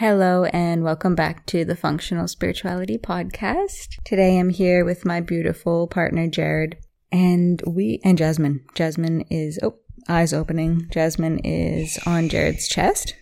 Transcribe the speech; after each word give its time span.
Hello 0.00 0.44
and 0.44 0.82
welcome 0.82 1.14
back 1.14 1.44
to 1.44 1.62
the 1.62 1.76
Functional 1.76 2.26
Spirituality 2.26 2.96
Podcast. 2.96 4.02
Today 4.02 4.38
I'm 4.38 4.48
here 4.48 4.82
with 4.82 5.04
my 5.04 5.20
beautiful 5.20 5.86
partner 5.88 6.26
Jarred 6.26 6.78
and 7.12 7.62
we 7.66 8.00
and 8.02 8.16
Jasmine. 8.16 8.64
Jasmine 8.74 9.26
is 9.28 9.58
oh 9.62 9.74
eyes 10.08 10.32
opening. 10.32 10.88
Jasmine 10.90 11.40
is 11.40 11.98
on 12.06 12.30
Jarred's 12.30 12.66
chest. 12.66 13.14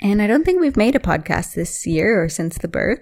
And 0.00 0.22
I 0.22 0.28
don't 0.28 0.44
think 0.44 0.60
we've 0.60 0.76
made 0.76 0.94
a 0.94 1.00
podcast 1.00 1.54
this 1.54 1.84
year 1.84 2.22
or 2.22 2.28
since 2.28 2.58
the 2.58 2.68
birth. 2.68 3.00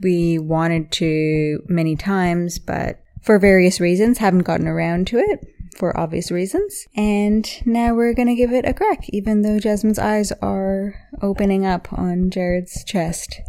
We 0.00 0.38
wanted 0.38 0.90
to 0.92 1.62
many 1.68 1.94
times, 1.94 2.58
but 2.58 3.02
for 3.20 3.38
various 3.38 3.80
reasons 3.80 4.16
haven't 4.16 4.44
gotten 4.44 4.66
around 4.66 5.08
to 5.08 5.18
it 5.18 5.46
for 5.76 5.98
obvious 5.98 6.30
reasons. 6.30 6.86
And 6.96 7.48
now 7.66 7.94
we're 7.94 8.14
to 8.14 8.34
give 8.34 8.52
it 8.52 8.66
a 8.66 8.74
crack, 8.74 9.08
even 9.10 9.42
though 9.42 9.58
Jasmine's 9.58 9.98
eyes 9.98 10.32
are 10.42 10.94
opening 11.22 11.66
up 11.66 11.92
on 11.92 12.30
Jarred's 12.30 12.84
chest. 12.84 13.40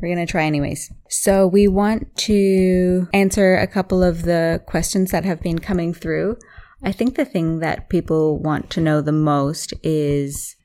We're 0.00 0.08
to 0.26 0.30
try 0.30 0.44
anyways. 0.44 0.92
So 1.08 1.46
we 1.46 1.68
want 1.68 2.14
to 2.16 3.08
answer 3.12 3.56
a 3.56 3.66
couple 3.66 4.02
of 4.02 4.22
the 4.22 4.62
questions 4.66 5.12
that 5.12 5.24
have 5.24 5.40
been 5.40 5.58
coming 5.58 5.94
through. 5.94 6.36
I 6.82 6.92
think 6.92 7.14
the 7.14 7.24
thing 7.24 7.60
that 7.60 7.88
people 7.88 8.38
want 8.38 8.68
to 8.70 8.80
know 8.80 9.00
the 9.00 9.12
most 9.12 9.72
is 9.82 10.56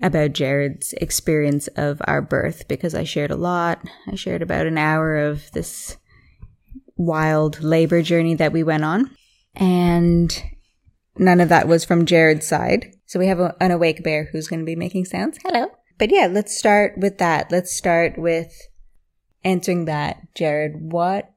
about 0.00 0.32
Jarred's 0.32 0.92
experience 0.94 1.68
of 1.68 2.00
our 2.04 2.22
birth 2.22 2.68
because 2.68 2.94
I 2.94 3.04
shared 3.04 3.30
a 3.30 3.36
lot. 3.36 3.80
I 4.06 4.14
shared 4.14 4.42
about 4.42 4.66
an 4.66 4.78
hour 4.78 5.16
of 5.16 5.50
this 5.52 5.96
wild 6.96 7.62
labor 7.62 8.02
journey 8.02 8.34
that 8.34 8.52
we 8.52 8.62
went 8.62 8.84
on. 8.84 9.10
And 9.56 10.42
none 11.18 11.40
of 11.40 11.48
that 11.48 11.68
was 11.68 11.84
from 11.84 12.06
Jarred's 12.06 12.46
side. 12.46 12.92
So 13.06 13.18
we 13.18 13.26
have 13.26 13.40
a, 13.40 13.54
an 13.60 13.70
awake 13.70 14.02
bear 14.02 14.28
who's 14.30 14.48
going 14.48 14.60
to 14.60 14.66
be 14.66 14.76
making 14.76 15.06
sounds. 15.06 15.38
Hello. 15.42 15.68
But 15.98 16.10
yeah, 16.10 16.28
let's 16.30 16.56
start 16.56 16.98
with 16.98 17.18
that. 17.18 17.50
Let's 17.50 17.72
start 17.72 18.18
with 18.18 18.52
answering 19.44 19.86
that. 19.86 20.34
Jarred, 20.34 20.74
what, 20.92 21.32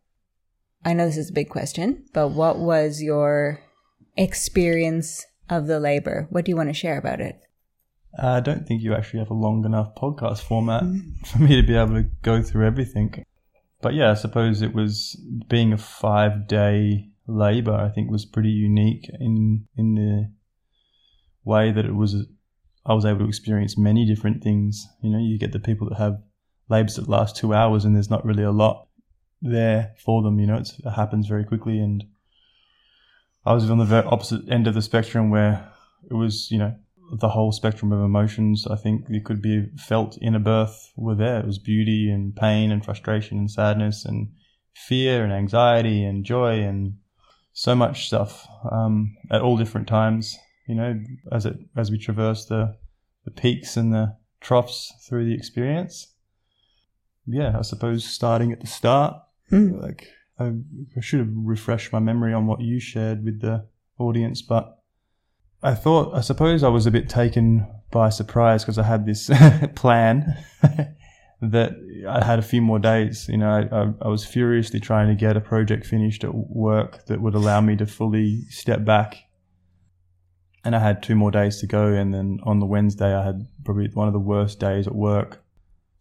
I 0.83 0.93
know 0.93 1.05
this 1.05 1.17
is 1.17 1.29
a 1.29 1.33
big 1.33 1.49
question, 1.49 2.05
but 2.13 2.29
what 2.29 2.59
was 2.59 3.01
your 3.01 3.61
experience 4.17 5.25
of 5.49 5.67
the 5.67 5.79
labor? 5.79 6.27
What 6.29 6.45
do 6.45 6.51
you 6.51 6.57
want 6.57 6.69
to 6.69 6.73
share 6.73 6.97
about 6.97 7.21
it? 7.21 7.39
Uh, 8.17 8.27
I 8.27 8.39
don't 8.39 8.67
think 8.67 8.81
you 8.81 8.93
actually 8.93 9.19
have 9.19 9.29
a 9.29 9.35
long 9.35 9.63
enough 9.65 9.95
podcast 9.95 10.41
format 10.41 10.83
for 11.25 11.39
me 11.39 11.55
to 11.55 11.65
be 11.65 11.75
able 11.75 11.93
to 11.93 12.09
go 12.21 12.41
through 12.41 12.65
everything. 12.65 13.23
But 13.81 13.93
yeah, 13.93 14.11
I 14.11 14.15
suppose 14.15 14.61
it 14.61 14.73
was 14.73 15.15
being 15.47 15.71
a 15.71 15.77
five 15.77 16.47
day 16.47 17.11
labor, 17.29 17.73
I 17.73 17.89
think 17.89 18.09
was 18.09 18.25
pretty 18.25 18.49
unique 18.49 19.09
in, 19.19 19.67
in 19.77 19.95
the 19.95 20.31
way 21.43 21.71
that 21.71 21.85
it 21.85 21.95
was, 21.95 22.15
I 22.85 22.93
was 22.93 23.05
able 23.05 23.19
to 23.19 23.27
experience 23.27 23.77
many 23.77 24.05
different 24.05 24.43
things. 24.43 24.87
You 25.01 25.11
know, 25.11 25.19
you 25.19 25.37
get 25.37 25.51
the 25.51 25.59
people 25.59 25.89
that 25.89 25.97
have 25.97 26.21
labors 26.69 26.95
that 26.95 27.09
last 27.09 27.35
two 27.35 27.53
hours 27.53 27.85
and 27.85 27.95
there's 27.95 28.09
not 28.09 28.25
really 28.25 28.43
a 28.43 28.51
lot 28.51 28.87
there 29.41 29.93
for 30.03 30.21
them. 30.21 30.39
You 30.39 30.47
know, 30.47 30.57
it 30.57 30.71
happens 30.95 31.27
very 31.27 31.45
quickly. 31.45 31.79
And 31.79 32.03
I 33.45 33.53
was 33.53 33.69
on 33.69 33.77
the 33.77 33.85
very 33.85 34.05
opposite 34.05 34.49
end 34.49 34.67
of 34.67 34.73
the 34.73 34.81
spectrum 34.81 35.29
where 35.29 35.71
it 36.09 36.13
was, 36.13 36.49
you 36.51 36.57
know, 36.57 36.75
the 37.11 37.29
whole 37.29 37.51
spectrum 37.51 37.91
of 37.91 38.01
emotions 38.01 38.67
I 38.69 38.75
think 38.75 39.05
it 39.09 39.25
could 39.25 39.41
be 39.41 39.65
felt 39.77 40.17
in 40.21 40.35
a 40.35 40.39
birth 40.39 40.91
were 40.95 41.15
there. 41.15 41.39
It 41.39 41.45
was 41.45 41.57
beauty 41.57 42.11
and 42.11 42.35
pain 42.35 42.71
and 42.71 42.85
frustration 42.85 43.39
and 43.39 43.49
sadness 43.49 44.05
and 44.05 44.29
fear 44.75 45.23
and 45.23 45.33
anxiety 45.33 46.03
and 46.03 46.23
joy 46.23 46.61
and 46.61 46.93
so 47.59 47.75
much 47.75 48.07
stuff 48.07 48.47
um, 48.71 49.17
at 49.29 49.41
all 49.41 49.57
different 49.57 49.85
times. 49.85 50.37
You 50.65 50.75
know, 50.75 51.03
as 51.29 51.45
it 51.45 51.57
as 51.75 51.91
we 51.91 51.97
traverse 51.97 52.45
the 52.45 52.77
the 53.25 53.31
peaks 53.31 53.75
and 53.75 53.93
the 53.93 54.15
troughs 54.39 54.93
through 55.05 55.25
the 55.25 55.33
experience. 55.33 56.13
Yeah, 57.27 57.57
I 57.59 57.63
suppose 57.63 58.05
starting 58.05 58.53
at 58.53 58.61
the 58.61 58.67
start, 58.67 59.17
mm. 59.51 59.81
like 59.81 60.07
I, 60.39 60.53
I 60.95 61.01
should 61.01 61.19
have 61.19 61.33
refreshed 61.33 61.91
my 61.91 61.99
memory 61.99 62.33
on 62.33 62.47
what 62.47 62.61
you 62.61 62.79
shared 62.79 63.25
with 63.25 63.41
the 63.41 63.65
audience, 63.99 64.41
but 64.41 64.79
I 65.61 65.75
thought, 65.75 66.15
I 66.15 66.21
suppose 66.21 66.63
I 66.63 66.69
was 66.69 66.85
a 66.85 66.91
bit 66.91 67.09
taken 67.09 67.67
by 67.91 68.09
surprise 68.09 68.63
because 68.63 68.79
I 68.79 68.83
had 68.83 69.05
this 69.05 69.29
plan 69.75 70.37
that 71.41 71.71
I 72.07 72.23
had 72.23 72.39
a 72.39 72.43
few 72.43 72.61
more 72.61 72.79
days. 72.79 73.27
You 73.29 73.37
know, 73.37 73.49
I, 73.49 74.05
I, 74.05 74.09
was 74.09 74.25
furiously 74.25 74.79
trying 74.79 75.07
to 75.07 75.15
get 75.15 75.37
a 75.37 75.41
project 75.41 75.85
finished 75.85 76.23
at 76.23 76.33
work 76.33 77.05
that 77.05 77.21
would 77.21 77.33
allow 77.33 77.61
me 77.61 77.77
to 77.77 77.85
fully 77.85 78.43
step 78.49 78.83
back. 78.83 79.15
And 80.65 80.75
I 80.75 80.79
had 80.79 81.01
two 81.01 81.15
more 81.15 81.31
days 81.31 81.59
to 81.61 81.67
go. 81.67 81.87
And 81.87 82.13
then 82.13 82.39
on 82.43 82.59
the 82.59 82.65
Wednesday, 82.65 83.15
I 83.15 83.25
had 83.25 83.47
probably 83.63 83.87
one 83.93 84.07
of 84.07 84.13
the 84.13 84.19
worst 84.19 84.59
days 84.59 84.85
at 84.85 84.95
work. 84.95 85.41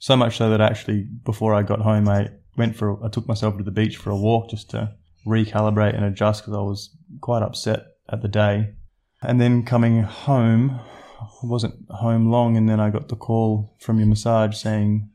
So 0.01 0.17
much 0.17 0.37
so 0.37 0.51
that 0.51 0.61
actually, 0.61 1.03
before 1.25 1.55
I 1.55 1.63
got 1.63 1.81
home, 1.81 2.09
I 2.09 2.31
went 2.57 2.75
for, 2.75 3.05
I 3.05 3.09
took 3.09 3.29
myself 3.29 3.57
to 3.59 3.65
the 3.65 3.71
beach 3.71 3.97
for 3.97 4.11
a 4.11 4.17
walk 4.17 4.51
just 4.51 4.71
to 4.71 4.95
recalibrate 5.27 5.95
and 5.95 6.05
adjust 6.05 6.43
because 6.43 6.55
I 6.55 6.63
was 6.63 6.97
quite 7.21 7.43
upset 7.43 7.85
at 8.09 8.23
the 8.23 8.29
day. 8.29 8.75
And 9.23 9.41
then 9.41 9.65
coming 9.65 10.03
home, 10.03 10.81
I 11.21 11.47
wasn't 11.47 11.75
home 11.91 12.31
long, 12.31 12.57
and 12.57 12.69
then 12.69 12.79
I 12.81 12.91
got 12.91 13.09
the 13.09 13.17
call 13.17 13.77
from 13.81 13.99
your 13.99 14.07
massage 14.07 14.57
saying, 14.57 15.11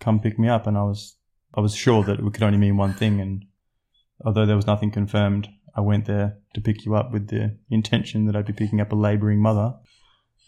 "Come 0.00 0.20
pick 0.20 0.38
me 0.38 0.48
up." 0.48 0.66
And 0.66 0.76
I 0.76 0.82
was, 0.82 1.16
I 1.54 1.60
was 1.60 1.74
sure 1.74 2.02
that 2.04 2.18
it 2.18 2.32
could 2.32 2.42
only 2.42 2.58
mean 2.58 2.76
one 2.76 2.94
thing. 2.94 3.20
And 3.20 3.44
although 4.24 4.46
there 4.46 4.56
was 4.56 4.66
nothing 4.66 4.90
confirmed, 4.90 5.48
I 5.74 5.80
went 5.80 6.06
there 6.06 6.38
to 6.54 6.60
pick 6.60 6.84
you 6.84 6.94
up 6.96 7.12
with 7.12 7.28
the 7.28 7.58
intention 7.70 8.24
that 8.26 8.36
I'd 8.36 8.46
be 8.46 8.52
picking 8.52 8.80
up 8.80 8.92
a 8.92 8.96
labouring 8.96 9.40
mother, 9.40 9.74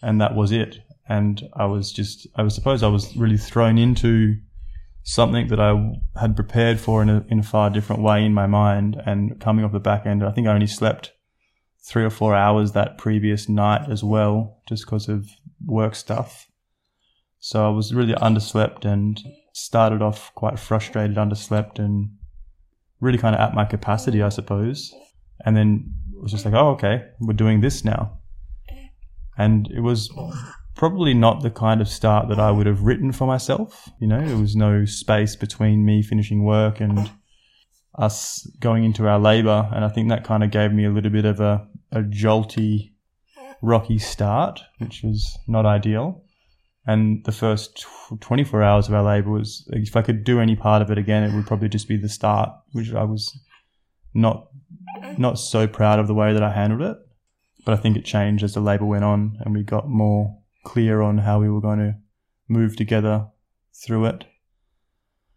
and 0.01 0.19
that 0.19 0.35
was 0.35 0.51
it. 0.51 0.79
And 1.07 1.41
I 1.55 1.65
was 1.65 1.91
just, 1.91 2.27
I 2.35 2.43
was 2.43 2.55
suppose 2.55 2.83
I 2.83 2.87
was 2.87 3.15
really 3.15 3.37
thrown 3.37 3.77
into 3.77 4.37
something 5.03 5.47
that 5.47 5.59
I 5.59 5.93
had 6.19 6.35
prepared 6.35 6.79
for 6.79 7.01
in 7.01 7.09
a, 7.09 7.25
in 7.29 7.39
a 7.39 7.43
far 7.43 7.69
different 7.69 8.01
way 8.01 8.23
in 8.23 8.33
my 8.33 8.45
mind. 8.45 9.01
And 9.05 9.39
coming 9.39 9.65
off 9.65 9.71
the 9.71 9.79
back 9.79 10.05
end, 10.05 10.23
I 10.23 10.31
think 10.31 10.47
I 10.47 10.53
only 10.53 10.67
slept 10.67 11.13
three 11.81 12.03
or 12.03 12.09
four 12.09 12.35
hours 12.35 12.73
that 12.73 12.97
previous 12.97 13.49
night 13.49 13.89
as 13.89 14.03
well, 14.03 14.61
just 14.67 14.85
because 14.85 15.09
of 15.09 15.27
work 15.65 15.95
stuff. 15.95 16.47
So 17.39 17.65
I 17.65 17.69
was 17.69 17.93
really 17.93 18.13
underslept 18.13 18.85
and 18.85 19.19
started 19.65 20.01
off 20.01 20.33
quite 20.35 20.59
frustrated, 20.59 21.17
underslept, 21.17 21.79
and 21.79 22.09
really 22.99 23.17
kind 23.17 23.35
of 23.35 23.41
at 23.41 23.53
my 23.53 23.65
capacity, 23.65 24.21
I 24.21 24.29
suppose. 24.29 24.93
And 25.45 25.55
then 25.55 25.93
it 26.15 26.21
was 26.21 26.31
just 26.31 26.45
like, 26.45 26.53
oh, 26.53 26.71
okay, 26.71 27.03
we're 27.19 27.33
doing 27.33 27.61
this 27.61 27.83
now. 27.83 28.19
And 29.37 29.69
it 29.71 29.79
was 29.79 30.11
probably 30.75 31.13
not 31.13 31.41
the 31.41 31.49
kind 31.49 31.81
of 31.81 31.87
start 31.87 32.27
that 32.29 32.39
I 32.39 32.51
would 32.51 32.65
have 32.65 32.83
written 32.83 33.11
for 33.11 33.25
myself. 33.25 33.89
You 33.99 34.07
know, 34.07 34.25
there 34.25 34.37
was 34.37 34.55
no 34.55 34.85
space 34.85 35.35
between 35.35 35.85
me 35.85 36.01
finishing 36.01 36.43
work 36.43 36.81
and 36.81 37.09
us 37.97 38.49
going 38.59 38.83
into 38.83 39.07
our 39.07 39.19
labor. 39.19 39.69
And 39.73 39.85
I 39.85 39.89
think 39.89 40.09
that 40.09 40.23
kind 40.23 40.43
of 40.43 40.51
gave 40.51 40.73
me 40.73 40.85
a 40.85 40.89
little 40.89 41.11
bit 41.11 41.25
of 41.25 41.39
a, 41.39 41.67
a 41.91 42.01
jolty, 42.01 42.93
rocky 43.61 43.97
start, 43.97 44.61
which 44.79 45.03
was 45.03 45.37
not 45.47 45.65
ideal. 45.65 46.23
And 46.89 47.23
the 47.23 47.31
first 47.31 47.85
24 48.19 48.63
hours 48.63 48.87
of 48.87 48.95
our 48.95 49.03
labor 49.03 49.29
was, 49.29 49.63
if 49.73 49.95
I 49.95 50.01
could 50.01 50.23
do 50.23 50.39
any 50.39 50.55
part 50.55 50.81
of 50.81 50.89
it 50.89 50.97
again, 50.97 51.21
it 51.21 51.31
would 51.35 51.45
probably 51.45 51.69
just 51.69 51.87
be 51.87 51.97
the 51.97 52.09
start, 52.09 52.49
which 52.71 52.91
I 52.95 53.03
was 53.03 53.39
not, 54.15 54.47
not 55.15 55.37
so 55.37 55.67
proud 55.67 55.99
of 55.99 56.07
the 56.07 56.15
way 56.15 56.33
that 56.33 56.41
I 56.41 56.51
handled 56.51 56.81
it. 56.81 56.97
But 57.63 57.75
I 57.75 57.77
think 57.77 57.95
it 57.95 58.05
changed 58.05 58.43
as 58.43 58.55
the 58.55 58.59
labor 58.59 58.85
went 58.85 59.03
on 59.03 59.37
and 59.41 59.53
we 59.53 59.61
got 59.61 59.87
more 59.87 60.35
clear 60.63 60.99
on 61.01 61.19
how 61.19 61.39
we 61.39 61.47
were 61.47 61.61
going 61.61 61.77
to 61.77 61.95
move 62.47 62.75
together 62.75 63.27
through 63.85 64.05
it. 64.05 64.25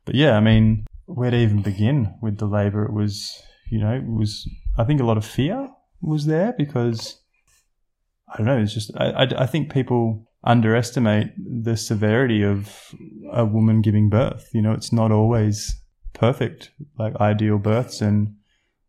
But 0.06 0.14
yeah, 0.14 0.38
I 0.38 0.40
mean, 0.40 0.86
where 1.04 1.30
to 1.30 1.36
even 1.36 1.60
begin 1.60 2.14
with 2.22 2.38
the 2.38 2.46
labor? 2.46 2.86
It 2.86 2.94
was, 2.94 3.42
you 3.70 3.78
know, 3.78 3.92
it 3.92 4.06
was, 4.06 4.48
I 4.78 4.84
think 4.84 5.02
a 5.02 5.04
lot 5.04 5.18
of 5.18 5.26
fear 5.26 5.68
was 6.00 6.24
there 6.24 6.54
because 6.56 7.20
I 8.26 8.38
don't 8.38 8.46
know, 8.46 8.56
it's 8.56 8.72
just, 8.72 8.90
I, 8.96 9.10
I, 9.10 9.42
I 9.42 9.46
think 9.46 9.70
people 9.70 10.30
underestimate 10.44 11.32
the 11.36 11.76
severity 11.76 12.42
of 12.42 12.94
a 13.32 13.44
woman 13.44 13.80
giving 13.80 14.08
birth. 14.08 14.50
You 14.52 14.62
know, 14.62 14.72
it's 14.72 14.92
not 14.92 15.12
always 15.12 15.80
perfect, 16.12 16.70
like 16.98 17.14
ideal 17.16 17.58
births. 17.58 18.00
And 18.00 18.36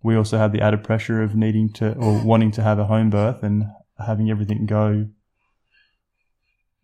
we 0.01 0.15
also 0.15 0.38
have 0.38 0.51
the 0.51 0.61
added 0.61 0.83
pressure 0.83 1.21
of 1.21 1.35
needing 1.35 1.71
to, 1.73 1.94
or 1.94 2.23
wanting 2.23 2.51
to 2.51 2.63
have 2.63 2.79
a 2.79 2.85
home 2.85 3.09
birth 3.09 3.44
and 3.44 3.65
having 4.05 4.29
everything 4.29 4.65
go 4.65 5.07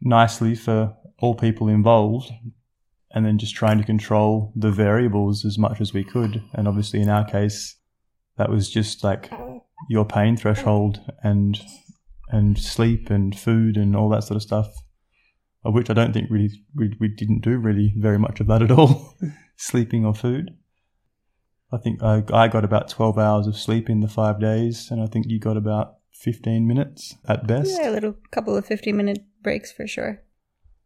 nicely 0.01 0.55
for 0.55 0.95
all 1.19 1.35
people 1.35 1.67
involved 1.67 2.31
and 3.11 3.25
then 3.25 3.37
just 3.37 3.55
trying 3.55 3.77
to 3.77 3.83
control 3.83 4.53
the 4.55 4.71
variables 4.71 5.43
as 5.43 5.57
much 5.57 5.81
as 5.81 5.93
we 5.93 6.03
could. 6.03 6.43
And 6.53 6.67
obviously, 6.67 7.01
in 7.01 7.09
our 7.09 7.25
case, 7.25 7.75
that 8.37 8.49
was 8.49 8.69
just 8.69 9.03
like 9.03 9.31
your 9.89 10.05
pain 10.05 10.37
threshold 10.37 11.01
and 11.23 11.59
and 12.29 12.57
sleep 12.57 13.09
and 13.09 13.37
food 13.37 13.75
and 13.77 13.95
all 13.95 14.09
that 14.09 14.23
sort 14.23 14.35
of 14.35 14.43
stuff, 14.43 14.67
of 15.63 15.73
which 15.73 15.89
I 15.89 15.93
don't 15.93 16.13
think 16.13 16.29
really 16.29 16.49
we, 16.75 16.95
we 16.99 17.07
didn't 17.07 17.41
do 17.41 17.57
really 17.57 17.93
very 17.97 18.19
much 18.19 18.39
of 18.39 18.47
that 18.47 18.61
at 18.61 18.71
all, 18.71 19.15
sleeping 19.57 20.05
or 20.05 20.13
food. 20.13 20.51
I 21.71 21.77
think 21.77 22.01
I, 22.01 22.23
I 22.33 22.47
got 22.47 22.65
about 22.65 22.89
12 22.89 23.17
hours 23.19 23.47
of 23.47 23.55
sleep 23.55 23.89
in 23.89 23.99
the 23.99 24.07
five 24.07 24.39
days, 24.39 24.89
and 24.89 25.01
I 25.01 25.05
think 25.05 25.25
you 25.27 25.39
got 25.39 25.57
about 25.57 25.97
15 26.13 26.67
minutes 26.67 27.15
at 27.27 27.45
best. 27.47 27.71
Yeah, 27.79 27.89
a 27.89 27.91
little 27.91 28.15
couple 28.31 28.55
of 28.57 28.65
15 28.65 28.95
minute 28.97 29.19
breaks 29.43 29.71
for 29.71 29.87
sure. 29.87 30.21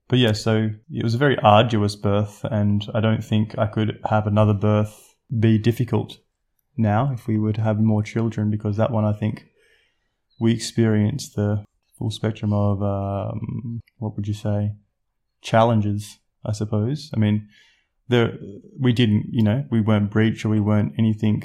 but 0.10 0.20
yeah, 0.20 0.34
so 0.34 0.70
it 0.92 1.04
was 1.04 1.16
a 1.16 1.18
very 1.18 1.38
arduous 1.40 1.96
birth, 1.96 2.44
and 2.44 2.86
I 2.94 3.00
don't 3.00 3.24
think 3.24 3.58
I 3.58 3.68
could 3.68 4.00
have 4.10 4.28
another 4.28 4.54
birth 4.54 5.16
be 5.40 5.58
difficult 5.58 6.20
now 6.78 7.12
if 7.14 7.28
we 7.28 7.38
were 7.40 7.54
to 7.54 7.62
have 7.62 7.80
more 7.80 8.04
children, 8.04 8.52
because 8.52 8.78
that 8.78 8.92
one 8.92 9.06
I 9.06 9.14
think 9.14 9.46
we 10.44 10.52
experienced 10.52 11.36
the 11.36 11.64
full 11.98 12.12
spectrum 12.12 12.52
of 12.52 12.84
um, 12.84 13.80
what 13.98 14.14
would 14.18 14.28
you 14.28 14.34
say 14.34 14.74
challenges, 15.42 16.20
I 16.46 16.52
suppose. 16.52 17.10
I 17.16 17.18
mean, 17.18 17.48
there 18.10 18.38
we 18.78 18.92
didn't, 18.92 19.28
you 19.32 19.42
know, 19.42 19.64
we 19.72 19.80
weren't 19.80 20.12
breached 20.12 20.44
or 20.44 20.50
we 20.50 20.60
weren't 20.60 20.96
anything 21.00 21.44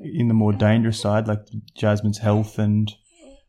in 0.00 0.28
the 0.28 0.34
more 0.34 0.52
dangerous 0.52 1.00
side, 1.00 1.26
like 1.26 1.40
Jasmine's 1.74 2.18
health 2.18 2.56
and 2.56 2.92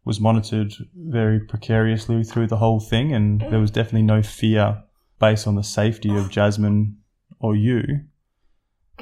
was 0.04 0.20
monitored 0.20 0.74
very 0.96 1.40
precariously 1.40 2.24
through 2.24 2.48
the 2.48 2.58
whole 2.58 2.80
thing, 2.80 3.14
and 3.14 3.42
there 3.52 3.60
was 3.60 3.70
definitely 3.70 4.02
no 4.02 4.24
fear 4.24 4.82
based 5.20 5.46
on 5.46 5.54
the 5.54 5.64
safety 5.64 6.10
of 6.18 6.32
Jasmine 6.32 6.98
or 7.40 7.56
you. 7.56 7.84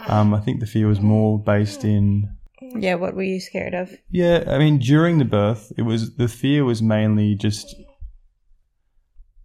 Um, 0.08 0.34
I 0.34 0.42
think 0.42 0.60
the 0.60 0.66
fear 0.66 0.90
was 0.90 1.00
more 1.00 1.42
based 1.42 1.86
in 1.86 2.36
Yeah, 2.62 2.96
what 2.96 3.16
were 3.16 3.24
you 3.24 3.40
scared 3.40 3.74
of? 3.74 3.94
yeah, 4.10 4.44
I 4.48 4.58
mean, 4.58 4.80
during 4.80 5.18
the 5.18 5.26
birth, 5.26 5.72
it 5.78 5.84
was 5.84 6.16
the 6.16 6.28
fear 6.28 6.66
was 6.66 6.82
mainly 6.82 7.36
just 7.36 7.76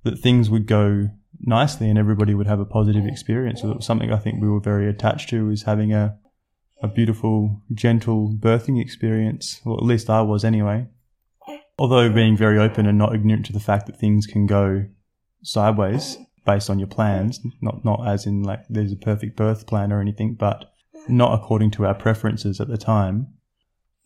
that 0.03 0.19
things 0.19 0.51
would 0.51 0.67
go 0.67 1.09
nicely 1.41 1.89
and 1.89 1.99
everybody 1.99 2.35
would 2.35 2.47
have 2.47 2.61
a 2.61 2.65
positive 2.65 3.07
experience. 3.07 3.63
So 3.63 3.71
it 3.71 3.77
was 3.77 3.87
something 3.87 4.13
I 4.13 4.19
think 4.19 4.41
we 4.41 4.49
were 4.49 4.61
very 4.61 4.89
attached 4.89 5.29
to 5.31 5.51
is 5.51 5.63
having 5.63 5.93
a 5.93 6.19
a 6.83 6.89
beautiful, 6.89 7.63
gentle 7.73 8.35
birthing 8.39 8.79
experience, 8.81 9.61
Well, 9.65 9.79
at 9.79 9.85
least 9.85 10.11
I 10.11 10.21
was 10.21 10.45
anyway. 10.45 10.87
Although 11.79 12.13
being 12.13 12.37
very 12.37 12.59
open 12.59 12.85
and 12.87 12.99
not 12.99 13.15
ignorant 13.15 13.47
to 13.47 13.53
the 13.55 13.61
fact 13.61 13.87
that 13.87 13.99
things 13.99 14.27
can 14.27 14.47
go 14.47 14.85
sideways 15.43 16.19
based 16.45 16.69
on 16.69 16.79
your 16.79 16.89
plans, 16.89 17.41
not 17.63 17.85
not 17.85 18.07
as 18.07 18.27
in 18.27 18.43
like 18.43 18.65
there's 18.69 18.93
a 18.93 18.97
perfect 18.97 19.35
birth 19.35 19.67
plan 19.67 19.93
or 19.93 20.01
anything, 20.01 20.35
but 20.35 20.74
not 21.09 21.39
according 21.39 21.71
to 21.73 21.87
our 21.87 21.95
preferences 21.95 22.61
at 22.61 22.69
the 22.69 22.79
time. 22.79 23.29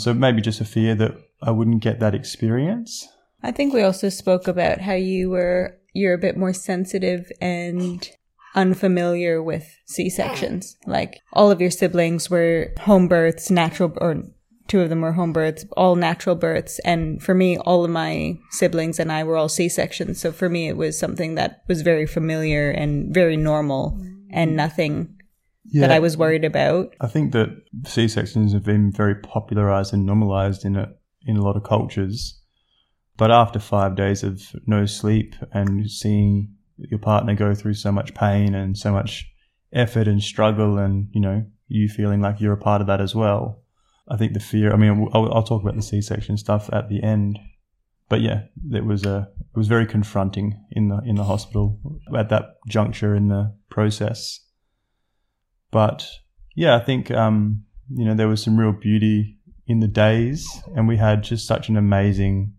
So 0.01 0.15
maybe 0.15 0.41
just 0.41 0.61
a 0.61 0.65
fear 0.65 0.95
that 0.95 1.17
I 1.43 1.51
wouldn't 1.51 1.83
get 1.83 2.01
that 2.01 2.15
experience. 2.15 3.09
I 3.43 3.53
think 3.53 3.73
we 3.73 3.83
also 3.83 4.09
spoke 4.09 4.49
about 4.49 4.81
how 4.81 4.95
you 4.95 5.31
were 5.31 5.79
you're 5.95 6.15
a 6.15 6.19
bit 6.19 6.37
more 6.37 6.53
sensitive 6.53 7.31
and 7.41 8.09
unfamiliar 8.55 9.43
with 9.43 9.77
C-sections. 9.87 10.77
Like 10.87 11.21
all 11.33 11.51
of 11.51 11.61
your 11.61 11.71
siblings 11.71 12.31
were 12.31 12.73
home 12.81 13.09
births, 13.09 13.51
natural 13.51 13.93
or 14.01 14.23
two 14.69 14.81
of 14.81 14.91
them 14.91 15.01
were 15.01 15.13
home 15.13 15.33
births, 15.33 15.65
all 15.77 15.97
natural 15.97 16.37
births, 16.37 16.79
and 16.81 17.23
for 17.23 17.35
me 17.35 17.57
all 17.59 17.85
of 17.85 17.91
my 17.91 18.39
siblings 18.51 18.99
and 18.99 19.11
I 19.11 19.25
were 19.25 19.37
all 19.37 19.49
C-sections. 19.49 20.21
So 20.21 20.31
for 20.31 20.49
me 20.49 20.69
it 20.69 20.77
was 20.77 20.99
something 20.99 21.35
that 21.37 21.63
was 21.69 21.83
very 21.83 22.07
familiar 22.07 22.71
and 22.71 23.13
very 23.13 23.37
normal 23.37 23.99
and 24.31 24.55
nothing 24.55 25.18
that 25.75 25.91
I 25.91 25.99
was 25.99 26.17
worried 26.17 26.45
about. 26.45 26.95
I 27.01 27.07
think 27.07 27.33
that 27.33 27.49
C 27.87 28.09
sections 28.09 28.53
have 28.53 28.65
been 28.65 28.93
very 28.93 29.15
popularized 29.15 29.93
and 29.93 30.07
normalized 30.07 30.65
in 30.65 30.77
a, 30.77 30.89
in 31.27 31.37
a 31.37 31.43
lot 31.43 31.57
of 31.57 31.65
cultures. 31.65 32.41
But 33.17 33.31
after 33.31 33.59
five 33.59 33.97
days 33.97 34.23
of 34.23 34.55
no 34.67 34.87
sleep 34.87 35.35
and 35.53 35.91
seeing 35.91 36.55
your 36.77 37.01
partner 37.01 37.35
go 37.35 37.55
through 37.55 37.75
so 37.75 37.91
much 37.91 38.15
pain 38.15 38.55
and 38.55 38.79
so 38.79 38.93
much 38.93 39.27
effort 39.73 40.07
and 40.07 40.23
struggle, 40.23 40.79
and 40.79 41.09
you 41.13 41.21
know 41.21 41.45
you 41.67 41.89
feeling 41.89 42.21
like 42.21 42.41
you're 42.41 42.53
a 42.53 42.59
part 42.59 42.81
of 42.81 42.87
that 42.87 43.01
as 43.01 43.15
well, 43.15 43.63
I 44.09 44.17
think 44.17 44.33
the 44.33 44.41
fear. 44.41 44.73
I 44.73 44.77
mean, 44.77 45.09
I'll, 45.13 45.33
I'll 45.33 45.43
talk 45.43 45.63
about 45.63 45.77
the 45.77 45.83
C-section 45.83 46.37
stuff 46.39 46.71
at 46.73 46.89
the 46.89 47.03
end. 47.03 47.39
But 48.09 48.23
yeah, 48.23 48.45
it 48.73 48.87
was 48.87 49.05
a 49.05 49.29
it 49.39 49.59
was 49.59 49.69
very 49.69 49.85
confronting 49.85 50.65
in 50.71 50.89
the 50.89 51.01
in 51.05 51.17
the 51.17 51.25
hospital 51.25 51.79
at 52.17 52.31
that 52.31 52.55
juncture 52.67 53.15
in 53.15 53.29
the 53.29 53.55
process. 53.69 54.41
But 55.71 56.09
yeah, 56.55 56.77
I 56.77 56.81
think 56.81 57.11
um, 57.11 57.65
you 57.91 58.05
know 58.05 58.15
there 58.15 58.29
was 58.29 58.43
some 58.43 58.59
real 58.59 58.73
beauty 58.73 59.39
in 59.67 59.81
the 59.81 59.89
days, 59.89 60.49
and 60.75 60.89
we 60.89 60.97
had 60.97 61.23
just 61.23 61.47
such 61.47 61.69
an 61.69 61.77
amazing, 61.77 62.55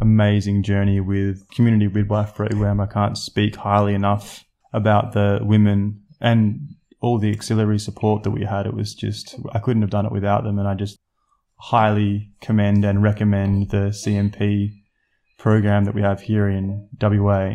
amazing 0.00 0.62
journey 0.62 1.00
with 1.00 1.48
community 1.50 1.88
midwife 1.88 2.34
program. 2.34 2.80
I 2.80 2.86
can't 2.86 3.16
speak 3.16 3.56
highly 3.56 3.94
enough 3.94 4.44
about 4.72 5.12
the 5.12 5.38
women 5.42 6.02
and 6.20 6.74
all 7.00 7.18
the 7.18 7.32
auxiliary 7.32 7.78
support 7.78 8.24
that 8.24 8.30
we 8.30 8.44
had. 8.44 8.66
It 8.66 8.74
was 8.74 8.94
just 8.94 9.36
I 9.52 9.60
couldn't 9.60 9.82
have 9.82 9.90
done 9.90 10.06
it 10.06 10.12
without 10.12 10.42
them, 10.42 10.58
and 10.58 10.66
I 10.66 10.74
just 10.74 10.98
highly 11.56 12.32
commend 12.40 12.84
and 12.84 13.02
recommend 13.02 13.70
the 13.70 13.90
CMP 13.90 14.82
program 15.38 15.84
that 15.84 15.94
we 15.94 16.02
have 16.02 16.22
here 16.22 16.48
in 16.48 16.88
WA, 17.00 17.52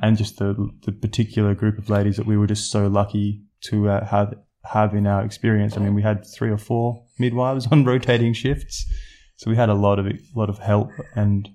and 0.00 0.18
just 0.18 0.38
the 0.38 0.70
the 0.84 0.92
particular 0.92 1.54
group 1.54 1.78
of 1.78 1.88
ladies 1.88 2.16
that 2.16 2.26
we 2.26 2.36
were 2.36 2.48
just 2.48 2.72
so 2.72 2.88
lucky 2.88 3.43
to 3.64 3.88
uh, 3.88 4.06
have 4.06 4.34
have 4.64 4.94
in 4.94 5.06
our 5.06 5.24
experience. 5.24 5.76
I 5.76 5.80
mean, 5.80 5.94
we 5.94 6.02
had 6.02 6.26
three 6.26 6.50
or 6.50 6.58
four 6.58 7.04
midwives 7.18 7.66
on 7.72 7.84
rotating 7.84 8.32
shifts, 8.32 8.86
so 9.36 9.50
we 9.50 9.56
had 9.56 9.68
a 9.68 9.74
lot 9.74 9.98
of 9.98 10.06
a 10.06 10.18
lot 10.34 10.48
of 10.48 10.58
help, 10.58 10.90
and 11.14 11.48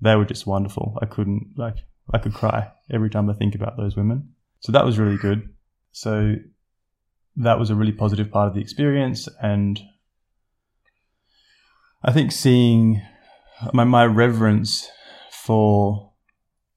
they 0.00 0.16
were 0.16 0.24
just 0.24 0.46
wonderful. 0.46 0.98
I 1.02 1.06
couldn't 1.06 1.54
like 1.56 1.76
I 2.12 2.18
could 2.18 2.34
cry 2.34 2.70
every 2.90 3.10
time 3.10 3.28
I 3.28 3.34
think 3.34 3.54
about 3.54 3.76
those 3.76 3.96
women. 3.96 4.30
So 4.60 4.72
that 4.72 4.84
was 4.84 4.98
really 4.98 5.16
good. 5.16 5.48
So 5.92 6.36
that 7.36 7.58
was 7.58 7.70
a 7.70 7.74
really 7.74 7.92
positive 7.92 8.30
part 8.30 8.48
of 8.48 8.54
the 8.54 8.60
experience, 8.60 9.28
and 9.42 9.80
I 12.02 12.12
think 12.12 12.32
seeing 12.32 13.02
my 13.72 13.84
my 13.84 14.06
reverence 14.06 14.88
for 15.30 16.12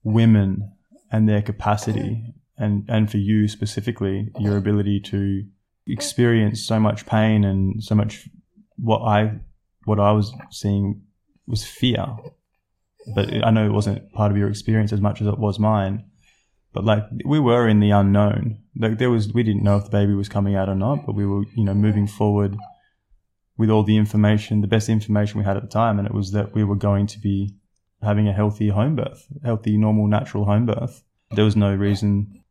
women 0.04 0.72
and 1.10 1.28
their 1.28 1.42
capacity 1.42 2.34
and 2.62 2.88
and 2.88 3.10
for 3.10 3.18
you 3.18 3.48
specifically 3.48 4.30
your 4.38 4.56
ability 4.56 5.00
to 5.00 5.44
experience 5.86 6.64
so 6.64 6.78
much 6.78 7.04
pain 7.06 7.44
and 7.44 7.82
so 7.82 7.94
much 7.94 8.28
what 8.76 9.00
I 9.00 9.40
what 9.84 9.98
I 9.98 10.12
was 10.12 10.32
seeing 10.50 11.02
was 11.46 11.64
fear. 11.64 12.06
But 13.14 13.44
I 13.44 13.50
know 13.50 13.66
it 13.66 13.72
wasn't 13.72 14.12
part 14.12 14.30
of 14.30 14.38
your 14.38 14.48
experience 14.48 14.92
as 14.92 15.00
much 15.00 15.20
as 15.20 15.26
it 15.26 15.38
was 15.38 15.58
mine. 15.58 16.04
But 16.72 16.84
like 16.84 17.02
we 17.24 17.40
were 17.40 17.66
in 17.68 17.80
the 17.80 17.90
unknown. 17.90 18.62
Like 18.78 18.98
there 18.98 19.10
was 19.10 19.32
we 19.32 19.42
didn't 19.42 19.64
know 19.64 19.76
if 19.76 19.84
the 19.84 19.90
baby 19.90 20.14
was 20.14 20.28
coming 20.28 20.54
out 20.54 20.68
or 20.68 20.74
not 20.74 21.04
but 21.04 21.14
we 21.14 21.26
were 21.26 21.44
you 21.56 21.64
know 21.64 21.74
moving 21.74 22.06
forward 22.06 22.56
with 23.58 23.68
all 23.68 23.82
the 23.82 23.98
information 23.98 24.62
the 24.62 24.66
best 24.66 24.88
information 24.88 25.38
we 25.38 25.44
had 25.44 25.58
at 25.58 25.62
the 25.62 25.68
time 25.68 25.98
and 25.98 26.08
it 26.08 26.14
was 26.14 26.32
that 26.32 26.54
we 26.54 26.64
were 26.64 26.74
going 26.74 27.06
to 27.06 27.18
be 27.18 27.54
having 28.02 28.26
a 28.26 28.32
healthy 28.32 28.68
home 28.68 28.96
birth 28.96 29.26
healthy 29.44 29.76
normal 29.76 30.06
natural 30.06 30.44
home 30.46 30.64
birth. 30.64 31.04
There 31.32 31.44
was 31.44 31.56
no 31.56 31.74
reason 31.74 32.41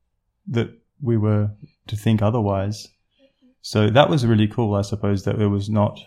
that 0.49 0.69
we 1.01 1.17
were 1.17 1.51
to 1.87 1.95
think 1.95 2.21
otherwise. 2.21 2.87
So 3.61 3.89
that 3.89 4.09
was 4.09 4.25
really 4.25 4.47
cool, 4.47 4.73
I 4.75 4.81
suppose, 4.81 5.23
that 5.25 5.39
it 5.39 5.47
was 5.47 5.69
not, 5.69 5.99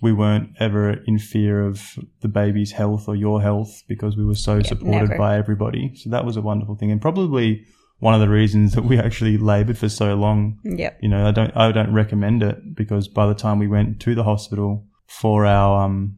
we 0.00 0.12
weren't 0.12 0.50
ever 0.58 0.90
in 1.06 1.18
fear 1.18 1.64
of 1.66 1.98
the 2.20 2.28
baby's 2.28 2.72
health 2.72 3.06
or 3.08 3.14
your 3.14 3.40
health 3.42 3.82
because 3.88 4.16
we 4.16 4.24
were 4.24 4.34
so 4.34 4.56
Yep, 4.56 4.66
supported 4.66 5.08
never. 5.10 5.18
by 5.18 5.36
everybody. 5.36 5.94
So 5.96 6.10
that 6.10 6.24
was 6.24 6.36
a 6.36 6.40
wonderful 6.42 6.74
thing. 6.76 6.90
And 6.90 7.00
probably 7.00 7.64
one 7.98 8.14
of 8.14 8.20
the 8.20 8.28
reasons 8.28 8.72
that 8.74 8.84
we 8.84 8.98
actually 8.98 9.38
labored 9.38 9.78
for 9.78 9.88
so 9.88 10.14
long. 10.14 10.58
Yeah. 10.64 10.94
You 11.00 11.08
know, 11.08 11.26
I 11.26 11.30
don't, 11.30 11.56
I 11.56 11.70
don't 11.70 11.92
recommend 11.92 12.42
it 12.42 12.74
because 12.74 13.08
by 13.08 13.26
the 13.26 13.34
time 13.34 13.58
we 13.58 13.68
went 13.68 14.00
to 14.00 14.14
the 14.14 14.24
hospital 14.24 14.86
for 15.06 15.46
our, 15.46 15.84
um, 15.84 16.16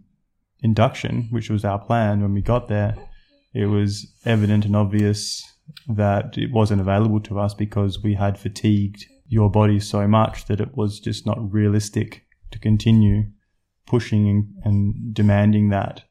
induction, 0.60 1.28
which 1.30 1.50
was 1.50 1.62
our 1.64 1.78
plan 1.78 2.22
when 2.22 2.32
we 2.32 2.40
got 2.40 2.68
there, 2.68 2.96
it 3.52 3.66
was 3.66 4.10
evident 4.24 4.64
and 4.64 4.74
obvious 4.74 5.44
that 5.88 6.36
it 6.38 6.52
wasn't 6.52 6.80
available 6.80 7.20
to 7.20 7.38
us 7.38 7.54
because 7.54 8.02
we 8.02 8.14
had 8.14 8.38
fatigued 8.38 9.06
your 9.26 9.50
body 9.50 9.80
so 9.80 10.06
much 10.06 10.46
that 10.46 10.60
it 10.60 10.76
was 10.76 11.00
just 11.00 11.26
not 11.26 11.52
realistic 11.52 12.26
to 12.50 12.58
continue 12.58 13.24
pushing 13.86 14.28
and, 14.28 14.48
and 14.64 15.14
demanding 15.14 15.70
that. 15.70 16.04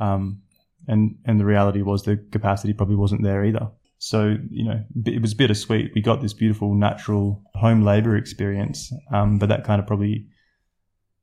Um, 0.00 0.42
and 0.86 1.16
and 1.24 1.38
the 1.38 1.44
reality 1.44 1.82
was 1.82 2.02
the 2.02 2.16
capacity 2.30 2.72
probably 2.72 2.96
wasn't 2.96 3.22
there 3.22 3.44
either. 3.44 3.68
So 3.98 4.36
you 4.50 4.64
know 4.64 4.84
it 5.04 5.20
was 5.20 5.34
bittersweet. 5.34 5.92
We 5.94 6.00
got 6.00 6.22
this 6.22 6.32
beautiful 6.32 6.74
natural 6.74 7.42
home 7.54 7.82
labor 7.82 8.16
experience, 8.16 8.92
um, 9.12 9.38
but 9.38 9.48
that 9.48 9.64
kind 9.64 9.80
of 9.80 9.86
probably 9.86 10.26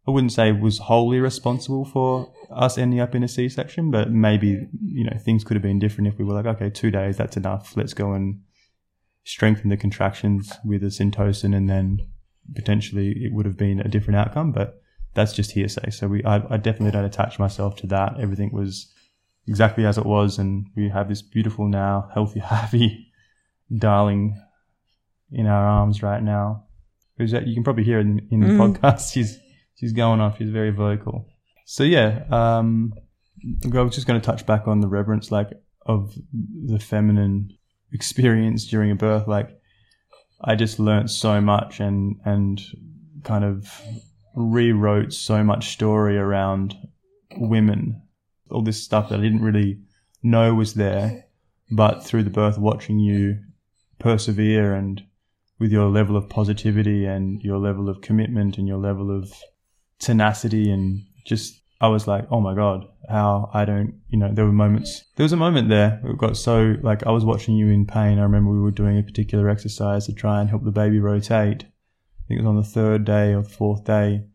I 0.08 0.12
wouldn't 0.12 0.32
say 0.34 0.52
was 0.52 0.78
wholly 0.78 1.20
responsible 1.20 1.84
for 1.86 2.32
us 2.52 2.78
ending 2.78 3.00
up 3.00 3.16
in 3.16 3.24
a 3.24 3.28
C-section, 3.28 3.90
but 3.92 4.12
maybe 4.12 4.68
you 4.84 5.04
know 5.04 5.18
things 5.18 5.44
could 5.44 5.56
have 5.56 5.64
been 5.64 5.80
different 5.80 6.08
if 6.08 6.18
we 6.20 6.26
were 6.26 6.34
like, 6.36 6.46
okay, 6.46 6.70
two 6.70 6.92
days, 6.92 7.18
that's 7.18 7.38
enough. 7.38 7.76
Let's 7.76 7.94
go 7.94 8.14
and 8.14 8.42
strengthen 9.24 9.70
the 9.70 9.78
contractions 9.78 10.54
with 10.64 10.84
a 10.84 10.88
Syntocinon, 10.88 11.56
and 11.56 11.68
then 11.70 12.00
potentially 12.54 13.12
it 13.26 13.34
would 13.34 13.46
have 13.48 13.58
been 13.58 13.80
a 13.80 13.88
different 13.88 14.18
outcome. 14.18 14.52
But 14.52 14.80
that's 15.16 15.34
just 15.34 15.52
hearsay. 15.52 15.90
So 15.90 16.08
we, 16.08 16.24
I, 16.24 16.36
I 16.54 16.58
definitely 16.58 16.92
don't 16.92 17.06
attach 17.06 17.40
myself 17.40 17.76
to 17.78 17.88
that. 17.88 18.20
Everything 18.20 18.52
was 18.54 18.92
exactly 19.48 19.86
as 19.86 19.98
it 19.98 20.06
was, 20.06 20.38
and 20.38 20.68
we 20.76 20.90
have 20.90 21.10
this 21.10 21.24
beautiful 21.24 21.68
now, 21.68 22.10
healthy, 22.14 22.40
happy, 22.56 23.08
darling 23.76 24.40
in 25.32 25.48
our 25.48 25.66
arms 25.66 26.04
right 26.04 26.22
now. 26.22 26.66
Who's 27.18 27.32
that? 27.32 27.48
You 27.48 27.56
can 27.56 27.64
probably 27.64 27.84
hear 27.86 28.00
in, 28.00 28.28
in 28.30 28.42
the 28.42 28.48
Mm. 28.50 28.78
podcast. 28.78 29.12
She's 29.14 29.40
she's 29.76 29.94
going 29.94 30.20
off. 30.20 30.38
She's 30.38 30.50
very 30.50 30.72
vocal. 30.72 31.28
So 31.66 31.84
yeah, 31.84 32.24
um, 32.32 32.94
I 33.74 33.82
was 33.82 33.96
just 33.96 34.08
going 34.08 34.20
to 34.20 34.26
touch 34.26 34.46
back 34.46 34.68
on 34.68 34.82
the 34.82 34.88
reverence. 34.88 35.32
Like 35.32 35.52
of 35.86 36.18
the 36.34 36.80
feminine 36.80 37.52
experience 37.92 38.66
during 38.66 38.92
a 38.92 38.96
birth. 38.96 39.28
Like 39.28 39.50
I 40.42 40.56
just 40.56 40.80
learnt 40.80 41.10
so 41.12 41.40
much 41.40 41.80
and 41.80 42.16
and 42.26 42.62
kind 43.24 43.44
of 43.44 43.82
rewrote 44.36 45.14
so 45.14 45.44
much 45.44 45.70
story 45.70 46.18
around 46.18 46.76
women. 47.38 48.02
All 48.52 48.62
this 48.62 48.84
stuff 48.84 49.10
that 49.10 49.20
I 49.20 49.24
didn't 49.24 49.42
really 49.42 49.80
know 50.22 50.54
was 50.54 50.74
there, 50.74 51.26
but 51.72 52.04
through 52.04 52.24
the 52.24 52.30
birth, 52.30 52.58
watching 52.58 53.00
you 53.00 53.40
persevere 54.00 54.74
and 54.74 55.04
with 55.58 55.72
your 55.72 55.90
level 55.90 56.18
of 56.18 56.30
positivity 56.30 57.06
and 57.06 57.42
your 57.42 57.58
level 57.58 57.90
of 57.90 58.02
commitment 58.02 58.58
and 58.58 58.68
your 58.68 58.78
level 58.78 59.18
of 59.18 59.32
tenacity 60.00 60.72
and 60.72 61.04
just 61.26 61.62
I 61.82 61.88
was 61.88 62.08
like, 62.08 62.26
oh 62.32 62.40
my 62.40 62.56
god, 62.56 62.88
how 63.10 63.50
I 63.54 63.66
don't, 63.66 63.96
you 64.10 64.18
know, 64.18 64.32
there 64.32 64.46
were 64.46 64.52
moments. 64.52 65.04
There 65.16 65.24
was 65.24 65.34
a 65.34 65.38
moment 65.38 65.70
there. 65.70 66.02
It 66.04 66.18
got 66.18 66.38
so 66.38 66.76
like 66.82 67.06
I 67.06 67.12
was 67.12 67.26
watching 67.26 67.56
you 67.56 67.70
in 67.70 67.86
pain. 67.86 68.18
I 68.18 68.24
remember 68.24 68.52
we 68.52 68.62
were 68.62 68.72
doing 68.72 68.98
a 68.98 69.04
particular 69.04 69.50
exercise 69.50 70.06
to 70.06 70.14
try 70.14 70.40
and 70.40 70.50
help 70.50 70.64
the 70.64 70.72
baby 70.72 71.00
rotate. 71.00 71.64
I 71.64 72.28
think 72.28 72.40
it 72.40 72.44
was 72.44 72.50
on 72.50 72.56
the 72.56 72.64
third 72.64 73.06
day 73.06 73.34
or 73.34 73.44
the 73.44 73.50
fourth 73.50 73.84
day, 73.84 74.26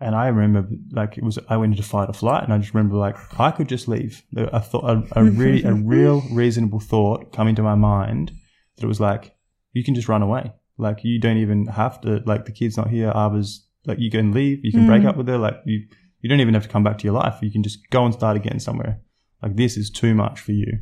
and 0.00 0.14
I 0.14 0.28
remember 0.28 0.68
like 0.90 1.18
it 1.18 1.22
was 1.22 1.38
I 1.48 1.58
went 1.58 1.74
into 1.74 1.82
fight 1.82 2.08
or 2.08 2.14
flight, 2.14 2.44
and 2.44 2.52
I 2.52 2.58
just 2.58 2.74
remember 2.74 2.96
like 2.96 3.16
I 3.38 3.50
could 3.50 3.68
just 3.68 3.86
leave. 3.86 4.22
I 4.36 4.58
thought 4.58 4.84
a, 4.84 5.20
a 5.20 5.24
really 5.24 5.62
a 5.62 5.72
real 5.94 6.22
reasonable 6.32 6.80
thought 6.80 7.32
come 7.32 7.46
into 7.46 7.62
my 7.62 7.74
mind 7.74 8.32
that 8.76 8.84
it 8.84 8.88
was 8.88 9.00
like 9.00 9.36
you 9.72 9.84
can 9.84 9.94
just 9.94 10.08
run 10.08 10.22
away. 10.22 10.52
Like 10.78 11.04
you 11.04 11.20
don't 11.20 11.36
even 11.36 11.66
have 11.66 12.00
to. 12.00 12.22
Like 12.24 12.46
the 12.46 12.52
kid's 12.52 12.78
not 12.78 12.88
here. 12.88 13.12
Ava's 13.14 13.66
like 13.86 13.98
you 13.98 14.10
can 14.10 14.32
leave. 14.32 14.64
You 14.64 14.72
can 14.72 14.82
mm. 14.82 14.86
break 14.86 15.04
up 15.04 15.16
with 15.16 15.28
her. 15.28 15.38
Like 15.38 15.56
you 15.64 15.86
you 16.20 16.28
don't 16.28 16.40
even 16.40 16.54
have 16.54 16.64
to 16.64 16.68
come 16.68 16.84
back 16.84 16.98
to 16.98 17.04
your 17.04 17.14
life. 17.14 17.38
You 17.42 17.50
can 17.50 17.62
just 17.62 17.88
go 17.90 18.04
and 18.04 18.14
start 18.14 18.36
again 18.36 18.60
somewhere. 18.60 19.00
Like 19.42 19.56
this 19.56 19.76
is 19.76 19.90
too 19.90 20.14
much 20.14 20.40
for 20.40 20.52
you. 20.52 20.80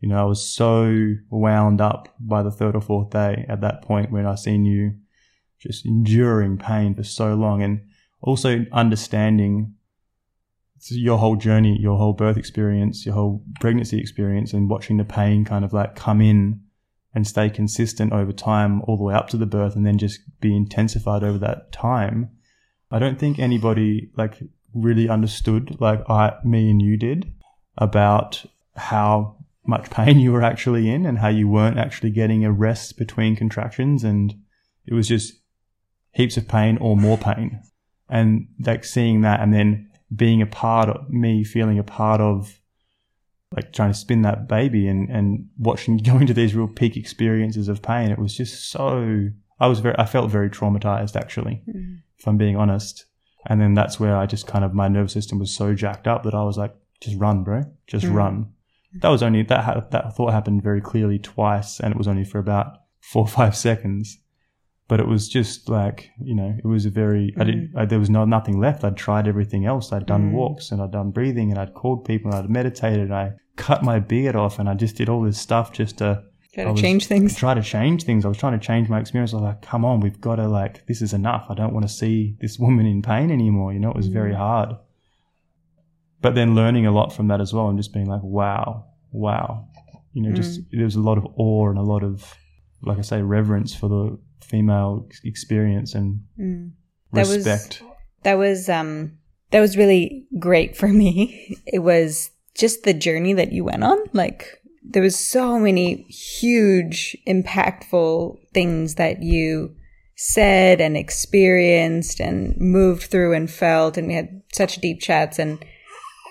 You 0.00 0.08
know, 0.08 0.20
I 0.20 0.24
was 0.24 0.46
so 0.46 1.14
wound 1.28 1.80
up 1.80 2.08
by 2.18 2.42
the 2.42 2.50
third 2.50 2.74
or 2.74 2.80
fourth 2.80 3.10
day 3.10 3.44
at 3.48 3.60
that 3.60 3.82
point 3.82 4.10
when 4.10 4.26
I 4.26 4.34
seen 4.34 4.64
you 4.64 4.94
just 5.58 5.84
enduring 5.84 6.56
pain 6.56 6.94
for 6.94 7.02
so 7.02 7.34
long 7.34 7.62
and 7.62 7.82
also 8.22 8.64
understanding 8.72 9.74
your 10.88 11.18
whole 11.18 11.36
journey, 11.36 11.76
your 11.78 11.98
whole 11.98 12.14
birth 12.14 12.38
experience, 12.38 13.04
your 13.04 13.14
whole 13.14 13.44
pregnancy 13.60 13.98
experience 14.00 14.54
and 14.54 14.70
watching 14.70 14.96
the 14.96 15.04
pain 15.04 15.44
kind 15.44 15.64
of 15.64 15.74
like 15.74 15.94
come 15.94 16.22
in 16.22 16.60
and 17.14 17.26
stay 17.26 17.50
consistent 17.50 18.12
over 18.12 18.32
time 18.32 18.82
all 18.82 18.96
the 18.96 19.02
way 19.02 19.14
up 19.14 19.28
to 19.28 19.36
the 19.36 19.46
birth 19.46 19.74
and 19.74 19.84
then 19.84 19.98
just 19.98 20.20
be 20.40 20.54
intensified 20.54 21.24
over 21.24 21.38
that 21.38 21.72
time. 21.72 22.30
I 22.90 22.98
don't 22.98 23.18
think 23.18 23.38
anybody 23.38 24.10
like 24.16 24.38
really 24.74 25.08
understood, 25.08 25.80
like 25.80 26.08
I, 26.08 26.34
me 26.44 26.70
and 26.70 26.80
you 26.80 26.96
did, 26.96 27.32
about 27.76 28.44
how 28.76 29.36
much 29.66 29.90
pain 29.90 30.18
you 30.20 30.32
were 30.32 30.42
actually 30.42 30.90
in 30.90 31.06
and 31.06 31.18
how 31.18 31.28
you 31.28 31.48
weren't 31.48 31.78
actually 31.78 32.10
getting 32.10 32.44
a 32.44 32.52
rest 32.52 32.96
between 32.96 33.36
contractions. 33.36 34.04
And 34.04 34.34
it 34.86 34.94
was 34.94 35.08
just 35.08 35.34
heaps 36.12 36.36
of 36.36 36.48
pain 36.48 36.78
or 36.78 36.96
more 36.96 37.18
pain. 37.18 37.60
And 38.08 38.48
like 38.64 38.84
seeing 38.84 39.20
that 39.22 39.40
and 39.40 39.52
then 39.52 39.90
being 40.14 40.42
a 40.42 40.46
part 40.46 40.88
of 40.88 41.08
me 41.08 41.44
feeling 41.44 41.78
a 41.78 41.84
part 41.84 42.20
of 42.20 42.59
like 43.54 43.72
trying 43.72 43.90
to 43.90 43.98
spin 43.98 44.22
that 44.22 44.48
baby 44.48 44.86
and, 44.86 45.08
and 45.10 45.48
watching 45.58 45.96
going 45.98 46.26
to 46.26 46.34
these 46.34 46.54
real 46.54 46.68
peak 46.68 46.96
experiences 46.96 47.68
of 47.68 47.82
pain. 47.82 48.10
It 48.10 48.18
was 48.18 48.36
just 48.36 48.70
so, 48.70 49.28
I 49.58 49.66
was 49.66 49.80
very, 49.80 49.94
I 49.98 50.06
felt 50.06 50.30
very 50.30 50.50
traumatized 50.50 51.16
actually, 51.16 51.62
mm. 51.68 51.98
if 52.18 52.26
I'm 52.26 52.36
being 52.36 52.56
honest. 52.56 53.06
And 53.46 53.60
then 53.60 53.74
that's 53.74 53.98
where 53.98 54.16
I 54.16 54.26
just 54.26 54.46
kind 54.46 54.64
of, 54.64 54.74
my 54.74 54.88
nervous 54.88 55.12
system 55.12 55.38
was 55.38 55.50
so 55.50 55.74
jacked 55.74 56.06
up 56.06 56.24
that 56.24 56.34
I 56.34 56.42
was 56.42 56.58
like, 56.58 56.74
just 57.00 57.16
run, 57.16 57.42
bro. 57.42 57.62
Just 57.86 58.04
mm. 58.04 58.14
run. 58.14 58.52
That 59.00 59.08
was 59.08 59.22
only, 59.22 59.42
that, 59.44 59.64
ha- 59.64 59.84
that 59.90 60.16
thought 60.16 60.32
happened 60.32 60.62
very 60.62 60.80
clearly 60.80 61.18
twice 61.18 61.80
and 61.80 61.92
it 61.92 61.98
was 61.98 62.08
only 62.08 62.24
for 62.24 62.38
about 62.38 62.82
four 63.00 63.22
or 63.22 63.28
five 63.28 63.56
seconds. 63.56 64.18
But 64.90 64.98
it 64.98 65.06
was 65.06 65.28
just 65.28 65.68
like, 65.68 66.10
you 66.20 66.34
know, 66.34 66.52
it 66.58 66.66
was 66.66 66.84
a 66.84 66.90
very, 66.90 67.32
mm. 67.36 67.40
I 67.40 67.44
did, 67.44 67.76
I, 67.76 67.84
there 67.84 68.00
was 68.00 68.10
no, 68.10 68.24
nothing 68.24 68.58
left. 68.58 68.82
I'd 68.82 68.96
tried 68.96 69.28
everything 69.28 69.64
else. 69.64 69.92
I'd 69.92 70.04
done 70.04 70.30
mm. 70.30 70.32
walks 70.32 70.72
and 70.72 70.82
I'd 70.82 70.90
done 70.90 71.12
breathing 71.12 71.52
and 71.52 71.60
I'd 71.60 71.74
called 71.74 72.04
people 72.04 72.32
and 72.32 72.42
I'd 72.42 72.50
meditated. 72.50 73.02
And 73.02 73.14
I 73.14 73.34
cut 73.54 73.84
my 73.84 74.00
beard 74.00 74.34
off 74.34 74.58
and 74.58 74.68
I 74.68 74.74
just 74.74 74.96
did 74.96 75.08
all 75.08 75.22
this 75.22 75.38
stuff 75.38 75.72
just 75.72 75.98
to, 75.98 76.24
Try 76.52 76.64
to 76.64 76.74
change 76.74 77.06
things. 77.06 77.36
Try 77.36 77.54
to 77.54 77.62
change 77.62 78.02
things. 78.02 78.24
I 78.24 78.28
was 78.28 78.36
trying 78.36 78.58
to 78.58 78.66
change 78.66 78.88
my 78.88 78.98
experience. 78.98 79.32
I 79.32 79.36
was 79.36 79.44
like, 79.44 79.62
come 79.62 79.84
on, 79.84 80.00
we've 80.00 80.20
got 80.20 80.36
to 80.36 80.48
like, 80.48 80.84
this 80.88 81.02
is 81.02 81.12
enough. 81.12 81.46
I 81.48 81.54
don't 81.54 81.72
want 81.72 81.86
to 81.86 81.94
see 81.94 82.34
this 82.40 82.58
woman 82.58 82.84
in 82.84 83.00
pain 83.00 83.30
anymore. 83.30 83.72
You 83.72 83.78
know, 83.78 83.90
it 83.90 83.96
was 83.96 84.08
mm. 84.08 84.12
very 84.12 84.34
hard. 84.34 84.70
But 86.20 86.34
then 86.34 86.56
learning 86.56 86.86
a 86.86 86.90
lot 86.90 87.12
from 87.12 87.28
that 87.28 87.40
as 87.40 87.54
well 87.54 87.68
and 87.68 87.78
just 87.78 87.92
being 87.92 88.06
like, 88.06 88.24
wow, 88.24 88.86
wow. 89.12 89.68
You 90.14 90.24
know, 90.24 90.30
mm. 90.30 90.34
just 90.34 90.62
there 90.72 90.84
was 90.84 90.96
a 90.96 91.00
lot 91.00 91.16
of 91.16 91.28
awe 91.36 91.68
and 91.68 91.78
a 91.78 91.82
lot 91.82 92.02
of, 92.02 92.34
like 92.82 92.98
I 92.98 93.02
say, 93.02 93.22
reverence 93.22 93.72
for 93.72 93.88
the 93.88 94.18
female 94.42 95.08
experience 95.24 95.94
and 95.94 96.20
mm. 96.38 96.70
that 97.12 97.26
respect. 97.26 97.82
Was, 97.82 97.92
that 98.22 98.38
was, 98.38 98.68
um, 98.68 99.18
that 99.50 99.60
was 99.60 99.76
really 99.76 100.26
great 100.38 100.76
for 100.76 100.88
me. 100.88 101.56
It 101.66 101.80
was 101.80 102.30
just 102.56 102.82
the 102.82 102.94
journey 102.94 103.32
that 103.34 103.52
you 103.52 103.64
went 103.64 103.84
on. 103.84 103.98
Like, 104.12 104.60
there 104.82 105.02
was 105.02 105.16
so 105.16 105.58
many 105.58 106.02
huge, 106.08 107.16
impactful 107.26 108.38
things 108.52 108.96
that 108.96 109.22
you 109.22 109.76
said 110.16 110.80
and 110.80 110.96
experienced 110.96 112.20
and 112.20 112.56
moved 112.58 113.04
through 113.04 113.34
and 113.34 113.50
felt. 113.50 113.96
And 113.96 114.08
we 114.08 114.14
had 114.14 114.42
such 114.52 114.80
deep 114.80 115.00
chats. 115.00 115.38
And 115.38 115.64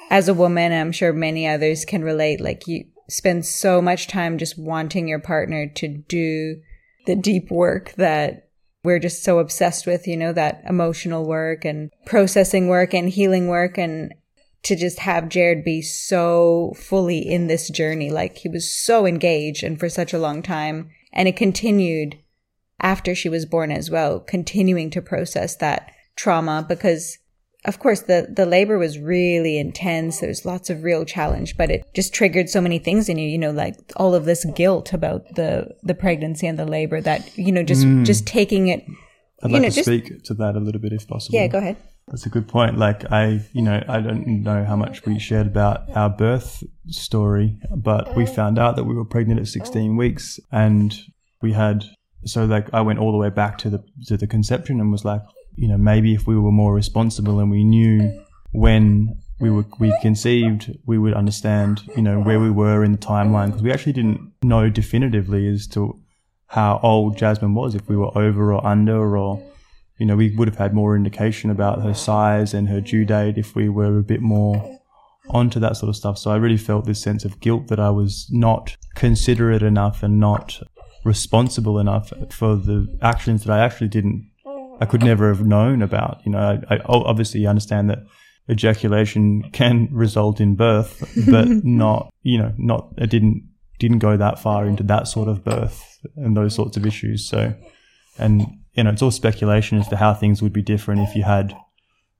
as 0.09 0.27
a 0.27 0.33
woman, 0.33 0.71
I'm 0.71 0.91
sure 0.91 1.13
many 1.13 1.47
others 1.47 1.85
can 1.85 2.03
relate. 2.03 2.41
Like 2.41 2.67
you 2.67 2.85
spend 3.09 3.45
so 3.45 3.81
much 3.81 4.07
time 4.07 4.37
just 4.37 4.59
wanting 4.59 5.07
your 5.07 5.19
partner 5.19 5.67
to 5.67 5.87
do 5.87 6.61
the 7.05 7.15
deep 7.15 7.49
work 7.51 7.93
that 7.93 8.49
we're 8.83 8.99
just 8.99 9.23
so 9.23 9.39
obsessed 9.39 9.85
with, 9.85 10.07
you 10.07 10.15
know, 10.15 10.31
that 10.33 10.63
emotional 10.67 11.25
work 11.25 11.65
and 11.65 11.91
processing 12.05 12.67
work 12.67 12.93
and 12.93 13.09
healing 13.09 13.47
work. 13.47 13.77
And 13.77 14.13
to 14.63 14.75
just 14.75 14.99
have 14.99 15.29
Jarred 15.29 15.63
be 15.63 15.81
so 15.81 16.73
fully 16.75 17.19
in 17.19 17.47
this 17.47 17.69
journey. 17.69 18.09
Like 18.09 18.37
he 18.37 18.49
was 18.49 18.71
so 18.71 19.05
engaged 19.05 19.63
and 19.63 19.79
for 19.79 19.89
such 19.89 20.13
a 20.13 20.19
long 20.19 20.41
time. 20.41 20.89
And 21.13 21.27
it 21.27 21.35
continued 21.35 22.19
after 22.81 23.15
she 23.15 23.29
was 23.29 23.45
born 23.45 23.71
as 23.71 23.89
well, 23.89 24.19
continuing 24.19 24.89
to 24.91 25.01
process 25.01 25.55
that 25.57 25.91
trauma 26.15 26.65
because 26.67 27.17
of 27.65 27.79
course 27.79 28.01
the, 28.01 28.27
the 28.29 28.45
labor 28.45 28.77
was 28.77 28.97
really 28.97 29.57
intense. 29.57 30.19
There 30.19 30.29
was 30.29 30.45
lots 30.45 30.69
of 30.69 30.83
real 30.83 31.03
challenge, 31.03 31.57
but 31.57 31.69
it 31.69 31.83
just 31.93 32.13
triggered 32.13 32.49
so 32.49 32.61
many 32.61 32.79
things 32.79 33.09
in 33.09 33.17
you, 33.17 33.27
you 33.27 33.37
know, 33.37 33.51
like 33.51 33.75
all 33.97 34.15
of 34.15 34.25
this 34.25 34.45
guilt 34.55 34.93
about 34.93 35.35
the, 35.35 35.75
the 35.83 35.93
pregnancy 35.93 36.47
and 36.47 36.57
the 36.57 36.65
labor 36.65 37.01
that, 37.01 37.37
you 37.37 37.51
know, 37.51 37.63
just, 37.63 37.85
mm. 37.85 38.05
just 38.05 38.25
taking 38.25 38.69
it. 38.69 38.85
I'd 39.43 39.51
like 39.51 39.61
know, 39.61 39.69
to 39.69 39.75
just, 39.75 39.87
speak 39.87 40.23
to 40.23 40.33
that 40.35 40.55
a 40.55 40.59
little 40.59 40.81
bit 40.81 40.93
if 40.93 41.07
possible. 41.07 41.37
Yeah, 41.37 41.47
go 41.47 41.57
ahead. 41.57 41.77
That's 42.07 42.25
a 42.25 42.29
good 42.29 42.47
point. 42.47 42.77
Like 42.77 43.11
I, 43.11 43.41
you 43.53 43.61
know, 43.61 43.83
I 43.87 43.99
don't 43.99 44.41
know 44.41 44.63
how 44.63 44.75
much 44.75 45.05
we 45.05 45.19
shared 45.19 45.47
about 45.47 45.89
our 45.95 46.09
birth 46.09 46.63
story, 46.87 47.57
but 47.75 48.15
we 48.15 48.25
found 48.25 48.57
out 48.57 48.77
that 48.77 48.85
we 48.85 48.95
were 48.95 49.05
pregnant 49.05 49.39
at 49.39 49.47
16 49.47 49.95
weeks 49.95 50.39
and 50.51 50.97
we 51.41 51.53
had, 51.53 51.85
so 52.25 52.45
like 52.45 52.73
I 52.73 52.81
went 52.81 52.99
all 52.99 53.11
the 53.11 53.17
way 53.17 53.29
back 53.29 53.57
to 53.59 53.69
the, 53.69 53.83
to 54.07 54.17
the 54.17 54.27
conception 54.27 54.79
and 54.79 54.91
was 54.91 55.05
like, 55.05 55.21
you 55.59 55.67
know, 55.67 55.77
maybe 55.77 56.13
if 56.13 56.25
we 56.25 56.37
were 56.37 56.51
more 56.51 56.73
responsible 56.73 57.39
and 57.39 57.51
we 57.51 57.65
knew 57.65 58.23
when 58.51 59.17
we 59.41 59.49
were, 59.49 59.65
we 59.77 59.93
conceived, 60.01 60.77
we 60.85 60.97
would 60.97 61.13
understand, 61.13 61.81
you 61.97 62.01
know, 62.01 62.19
where 62.21 62.39
we 62.39 62.49
were 62.49 62.83
in 62.83 62.93
the 62.93 62.97
timeline 62.97 63.47
because 63.47 63.61
we 63.61 63.71
actually 63.71 63.93
didn't 63.93 64.31
know 64.41 64.69
definitively 64.69 65.47
as 65.47 65.67
to 65.67 65.99
how 66.47 66.79
old 66.81 67.17
Jasmine 67.17 67.53
was, 67.53 67.75
if 67.75 67.89
we 67.89 67.97
were 67.97 68.17
over 68.17 68.53
or 68.53 68.65
under 68.65 69.17
or, 69.17 69.43
you 69.97 70.05
know, 70.05 70.15
we 70.15 70.33
would 70.35 70.47
have 70.47 70.57
had 70.57 70.73
more 70.73 70.95
indication 70.95 71.49
about 71.49 71.81
her 71.81 71.93
size 71.93 72.53
and 72.53 72.69
her 72.69 72.79
due 72.79 73.03
date 73.03 73.37
if 73.37 73.53
we 73.53 73.67
were 73.67 73.97
a 73.97 74.03
bit 74.03 74.21
more 74.21 74.79
onto 75.29 75.59
that 75.59 75.75
sort 75.75 75.89
of 75.89 75.95
stuff. 75.95 76.17
So 76.17 76.31
I 76.31 76.37
really 76.37 76.57
felt 76.57 76.85
this 76.85 77.01
sense 77.01 77.25
of 77.25 77.41
guilt 77.41 77.67
that 77.67 77.81
I 77.81 77.89
was 77.89 78.27
not 78.31 78.77
considerate 78.95 79.61
enough 79.61 80.03
and 80.03 80.19
not 80.19 80.61
responsible 81.03 81.79
enough 81.79 82.13
for 82.31 82.55
the 82.55 82.97
actions 83.01 83.43
that 83.43 83.53
I 83.53 83.63
actually 83.63 83.89
didn't, 83.89 84.28
I 84.79 84.85
could 84.85 85.03
never 85.03 85.27
have 85.29 85.45
known 85.45 85.81
about. 85.81 86.21
You 86.25 86.31
know, 86.31 86.39
I, 86.39 86.75
I 86.75 86.79
oh, 86.85 87.03
obviously 87.03 87.45
understand 87.45 87.89
that 87.89 87.99
ejaculation 88.49 89.49
can 89.51 89.89
result 89.91 90.39
in 90.39 90.55
birth, 90.55 91.03
but 91.29 91.47
not, 91.63 92.11
you 92.23 92.37
know, 92.37 92.53
not, 92.57 92.93
it 92.97 93.09
didn't, 93.09 93.47
didn't 93.77 93.99
go 93.99 94.17
that 94.17 94.39
far 94.39 94.65
into 94.65 94.83
that 94.83 95.07
sort 95.07 95.27
of 95.27 95.43
birth 95.43 95.83
and 96.15 96.35
those 96.35 96.55
sorts 96.55 96.77
of 96.77 96.85
issues. 96.85 97.27
So, 97.27 97.53
and 98.17 98.47
you 98.73 98.83
know, 98.83 98.91
it's 98.91 99.01
all 99.01 99.11
speculation 99.11 99.77
as 99.77 99.87
to 99.89 99.97
how 99.97 100.13
things 100.13 100.41
would 100.41 100.53
be 100.53 100.61
different 100.61 101.01
if 101.01 101.15
you 101.15 101.23
had 101.23 101.55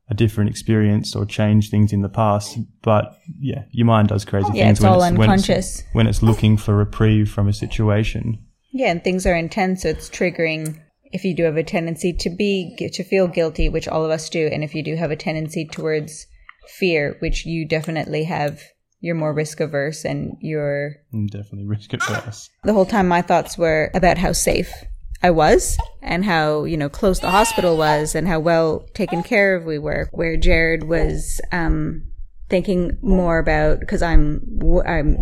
a 0.09 0.13
different 0.13 0.49
experience 0.49 1.15
or 1.15 1.25
changed 1.25 1.69
things 1.71 1.93
in 1.93 2.01
the 2.01 2.09
past. 2.09 2.57
But 2.81 3.17
yeah, 3.39 3.63
your 3.71 3.85
mind 3.85 4.09
does 4.09 4.25
crazy 4.25 4.47
oh, 4.49 4.55
yeah, 4.55 4.65
things 4.65 4.79
it's 4.79 4.83
when, 4.83 4.91
all 4.91 5.03
it's, 5.03 5.11
unconscious. 5.11 5.47
When 5.93 6.07
it's, 6.07 6.21
when 6.21 6.29
it's 6.29 6.35
looking 6.35 6.57
for 6.57 6.75
reprieve 6.75 7.31
from 7.31 7.47
a 7.47 7.53
situation. 7.53 8.43
Yeah, 8.71 8.91
and 8.91 9.03
things 9.03 9.25
are 9.25 9.35
intense, 9.35 9.83
so 9.83 9.89
it's 9.89 10.09
triggering 10.09 10.79
if 11.11 11.23
you 11.23 11.35
do 11.35 11.43
have 11.43 11.57
a 11.57 11.63
tendency 11.63 12.13
to 12.13 12.29
be 12.29 12.75
to 12.93 13.03
feel 13.03 13.27
guilty, 13.27 13.69
which 13.69 13.87
all 13.87 14.05
of 14.05 14.11
us 14.11 14.29
do, 14.29 14.47
and 14.47 14.63
if 14.63 14.75
you 14.75 14.83
do 14.83 14.95
have 14.95 15.11
a 15.11 15.15
tendency 15.15 15.65
towards 15.65 16.27
fear, 16.67 17.15
which 17.19 17.45
you 17.45 17.65
definitely 17.65 18.25
have 18.25 18.61
you're 19.01 19.15
more 19.15 19.33
risk 19.33 19.61
averse 19.61 20.03
and 20.03 20.35
you're 20.41 20.95
I'm 21.13 21.27
definitely 21.27 21.65
risk 21.65 21.93
averse. 21.93 22.49
the 22.63 22.73
whole 22.73 22.85
time 22.85 23.07
my 23.07 23.21
thoughts 23.21 23.57
were 23.57 23.89
about 23.93 24.17
how 24.17 24.33
safe 24.33 24.73
I 25.21 25.31
was 25.31 25.77
and 26.01 26.23
how, 26.23 26.63
you 26.63 26.77
know, 26.77 26.89
close 26.89 27.19
the 27.19 27.29
hospital 27.29 27.77
was 27.77 28.15
and 28.15 28.27
how 28.27 28.39
well 28.39 28.85
taken 28.93 29.23
care 29.23 29.55
of 29.55 29.65
we 29.65 29.77
were. 29.77 30.09
Where 30.11 30.37
Jarred 30.37 30.83
was 30.83 31.41
um, 31.51 32.03
thinking 32.49 32.97
more 33.01 33.39
about, 33.39 33.81
because 33.81 34.01
I'm, 34.01 34.59
I'm 34.85 35.17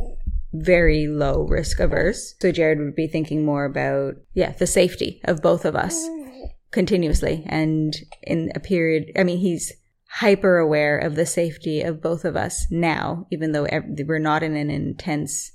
very 0.64 1.08
low 1.08 1.44
risk 1.44 1.80
averse. 1.80 2.36
So 2.42 2.52
Jarred 2.52 2.80
would 2.80 2.96
be 2.96 3.08
thinking 3.08 3.46
more 3.46 3.66
about, 3.66 4.16
yeah, 4.34 4.52
the 4.52 4.68
safety 4.68 5.22
of 5.26 5.42
both 5.42 5.66
of 5.66 5.76
us 5.76 6.08
continuously. 6.72 7.44
And 7.48 7.96
in 8.24 8.52
a 8.56 8.60
period, 8.60 9.12
I 9.18 9.24
mean, 9.24 9.38
he's 9.40 9.74
hyper 10.10 10.58
aware 10.58 10.98
of 10.98 11.16
the 11.16 11.26
safety 11.26 11.82
of 11.82 12.02
both 12.02 12.26
of 12.26 12.36
us 12.36 12.66
now, 12.72 13.28
even 13.32 13.52
though 13.52 13.68
we're 14.06 14.20
not 14.20 14.44
in 14.44 14.56
an 14.56 14.70
intense 14.70 15.52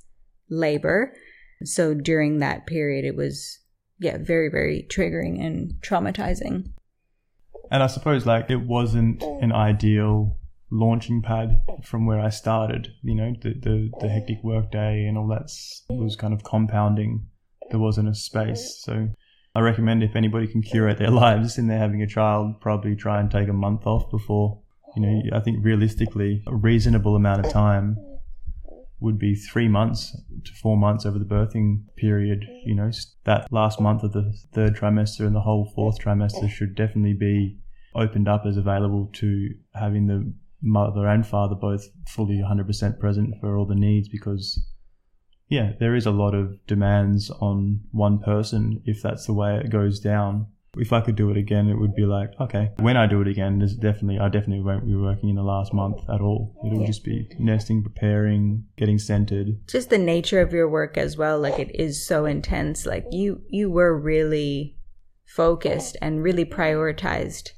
labor. 0.50 1.14
So 1.64 1.94
during 1.94 2.38
that 2.38 2.66
period, 2.66 3.04
it 3.04 3.16
was, 3.16 3.58
yeah, 3.98 4.18
very, 4.20 4.48
very 4.50 4.86
triggering 4.90 5.44
and 5.44 5.74
traumatizing. 5.82 6.72
And 7.70 7.82
I 7.82 7.86
suppose 7.86 8.26
like 8.26 8.50
it 8.50 8.60
wasn't 8.60 9.22
an 9.22 9.52
ideal 9.52 10.38
launching 10.72 11.20
pad 11.22 11.60
from 11.84 12.06
where 12.06 12.18
I 12.18 12.30
started. 12.30 12.92
You 13.02 13.14
know, 13.14 13.34
the 13.40 13.54
the, 13.54 13.90
the 14.00 14.08
hectic 14.08 14.42
workday 14.42 15.04
and 15.04 15.16
all 15.16 15.28
that 15.28 15.50
was 15.88 16.16
kind 16.16 16.34
of 16.34 16.42
compounding. 16.42 17.26
There 17.70 17.78
wasn't 17.78 18.08
a 18.08 18.14
space, 18.14 18.80
so 18.82 19.08
I 19.54 19.60
recommend 19.60 20.02
if 20.02 20.16
anybody 20.16 20.46
can 20.46 20.62
curate 20.62 20.98
their 20.98 21.10
lives 21.24 21.58
and 21.58 21.70
they're 21.70 21.78
having 21.78 22.02
a 22.02 22.06
child, 22.06 22.60
probably 22.60 22.96
try 22.96 23.20
and 23.20 23.30
take 23.30 23.48
a 23.48 23.52
month 23.52 23.86
off 23.86 24.10
before. 24.10 24.60
You 24.96 25.02
know, 25.02 25.36
I 25.36 25.40
think 25.40 25.64
realistically, 25.64 26.42
a 26.46 26.54
reasonable 26.54 27.16
amount 27.16 27.46
of 27.46 27.52
time 27.52 27.96
would 29.00 29.18
be 29.18 29.34
three 29.34 29.68
months 29.68 30.16
to 30.44 30.52
four 30.54 30.76
months 30.76 31.04
over 31.04 31.18
the 31.18 31.24
birthing 31.24 31.84
period. 31.96 32.46
You 32.64 32.74
know, 32.74 32.90
that 33.24 33.50
last 33.50 33.80
month 33.80 34.02
of 34.02 34.12
the 34.12 34.32
third 34.52 34.76
trimester 34.76 35.26
and 35.26 35.34
the 35.34 35.40
whole 35.40 35.72
fourth 35.74 35.98
trimester 35.98 36.48
should 36.48 36.74
definitely 36.74 37.14
be 37.14 37.58
opened 37.94 38.28
up 38.28 38.44
as 38.46 38.56
available 38.56 39.10
to 39.14 39.50
having 39.74 40.06
the 40.06 40.32
mother 40.62 41.06
and 41.06 41.26
father 41.26 41.54
both 41.54 41.88
fully 42.08 42.36
100% 42.38 42.98
present 42.98 43.34
for 43.40 43.56
all 43.56 43.66
the 43.66 43.74
needs 43.74 44.08
because 44.08 44.64
yeah 45.48 45.72
there 45.80 45.94
is 45.94 46.06
a 46.06 46.10
lot 46.10 46.34
of 46.34 46.64
demands 46.66 47.30
on 47.30 47.80
one 47.90 48.18
person 48.18 48.80
if 48.86 49.02
that's 49.02 49.26
the 49.26 49.32
way 49.32 49.56
it 49.56 49.70
goes 49.70 50.00
down. 50.00 50.46
If 50.78 50.90
i 50.90 51.02
could 51.02 51.16
do 51.16 51.30
it 51.30 51.36
again 51.36 51.68
it 51.68 51.78
would 51.78 51.94
be 51.94 52.06
like 52.06 52.30
okay 52.40 52.70
when 52.78 52.96
i 52.96 53.06
do 53.06 53.20
it 53.20 53.28
again 53.28 53.58
there's 53.58 53.74
definitely 53.74 54.18
i 54.18 54.30
definitely 54.30 54.64
won't 54.64 54.86
be 54.86 54.94
working 54.94 55.28
in 55.28 55.36
the 55.36 55.42
last 55.42 55.74
month 55.74 55.98
at 56.08 56.22
all. 56.22 56.56
It'll 56.64 56.86
just 56.86 57.04
be 57.04 57.28
nesting 57.38 57.82
preparing 57.82 58.64
getting 58.78 58.98
centered. 58.98 59.48
Just 59.68 59.90
the 59.90 59.98
nature 59.98 60.40
of 60.40 60.54
your 60.54 60.70
work 60.70 60.96
as 60.96 61.18
well, 61.18 61.38
like 61.38 61.58
it 61.58 61.78
is 61.78 62.06
so 62.06 62.24
intense. 62.24 62.86
Like 62.86 63.04
you, 63.10 63.42
you 63.50 63.70
were 63.70 63.94
really 63.94 64.78
focused 65.26 65.96
and 66.00 66.22
really 66.22 66.44
prioritized 66.46 67.50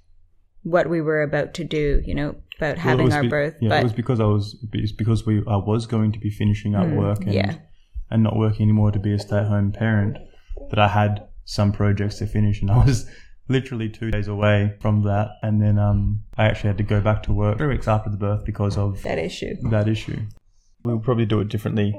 what 0.65 0.89
we 0.91 1.01
were 1.01 1.23
about 1.23 1.55
to 1.55 1.65
do, 1.65 2.03
you 2.05 2.15
know, 2.15 2.35
about 2.59 2.77
having 2.79 3.13
our 3.13 3.23
be- 3.23 3.29
birth. 3.29 3.55
Yeah, 3.61 3.69
but 3.71 3.81
it 3.81 3.85
was 3.85 3.93
because 3.93 4.19
I 4.21 4.25
was 4.25 4.57
it's 4.73 4.93
because 4.93 5.25
we 5.25 5.39
I 5.47 5.57
was 5.57 5.87
going 5.87 6.13
to 6.13 6.19
be 6.19 6.31
finishing 6.31 6.75
up 6.75 6.87
Mm, 6.87 6.97
work 6.97 7.21
and 7.25 7.33
yeah. 7.35 7.55
and 8.11 8.23
not 8.23 8.37
working 8.37 8.63
anymore 8.65 8.91
to 8.91 8.99
be 8.99 9.13
a 9.15 9.19
stay 9.19 9.39
at 9.39 9.47
home 9.47 9.73
parent 9.73 10.19
that 10.71 10.79
I 10.79 10.89
had 10.89 11.29
some 11.45 11.73
projects 11.73 12.17
to 12.19 12.27
finish 12.27 12.61
and 12.63 12.71
I 12.71 12.85
was 12.85 13.07
literally 13.49 13.89
two 13.91 14.11
days 14.11 14.27
away 14.29 14.75
from 14.81 15.03
that 15.03 15.29
and 15.43 15.61
then 15.61 15.79
um 15.79 16.23
I 16.39 16.45
actually 16.47 16.69
had 16.69 16.79
to 16.79 16.85
go 16.85 17.01
back 17.01 17.23
to 17.25 17.33
work 17.33 17.59
three 17.59 17.67
weeks 17.69 17.87
after 17.89 18.09
the 18.11 18.17
birth 18.17 18.45
because 18.45 18.79
of 18.79 19.03
that 19.03 19.19
issue. 19.19 19.55
that 19.71 19.89
issue. 19.89 20.21
We'll 20.85 20.99
probably 21.01 21.27
do 21.27 21.41
it 21.41 21.49
differently 21.49 21.95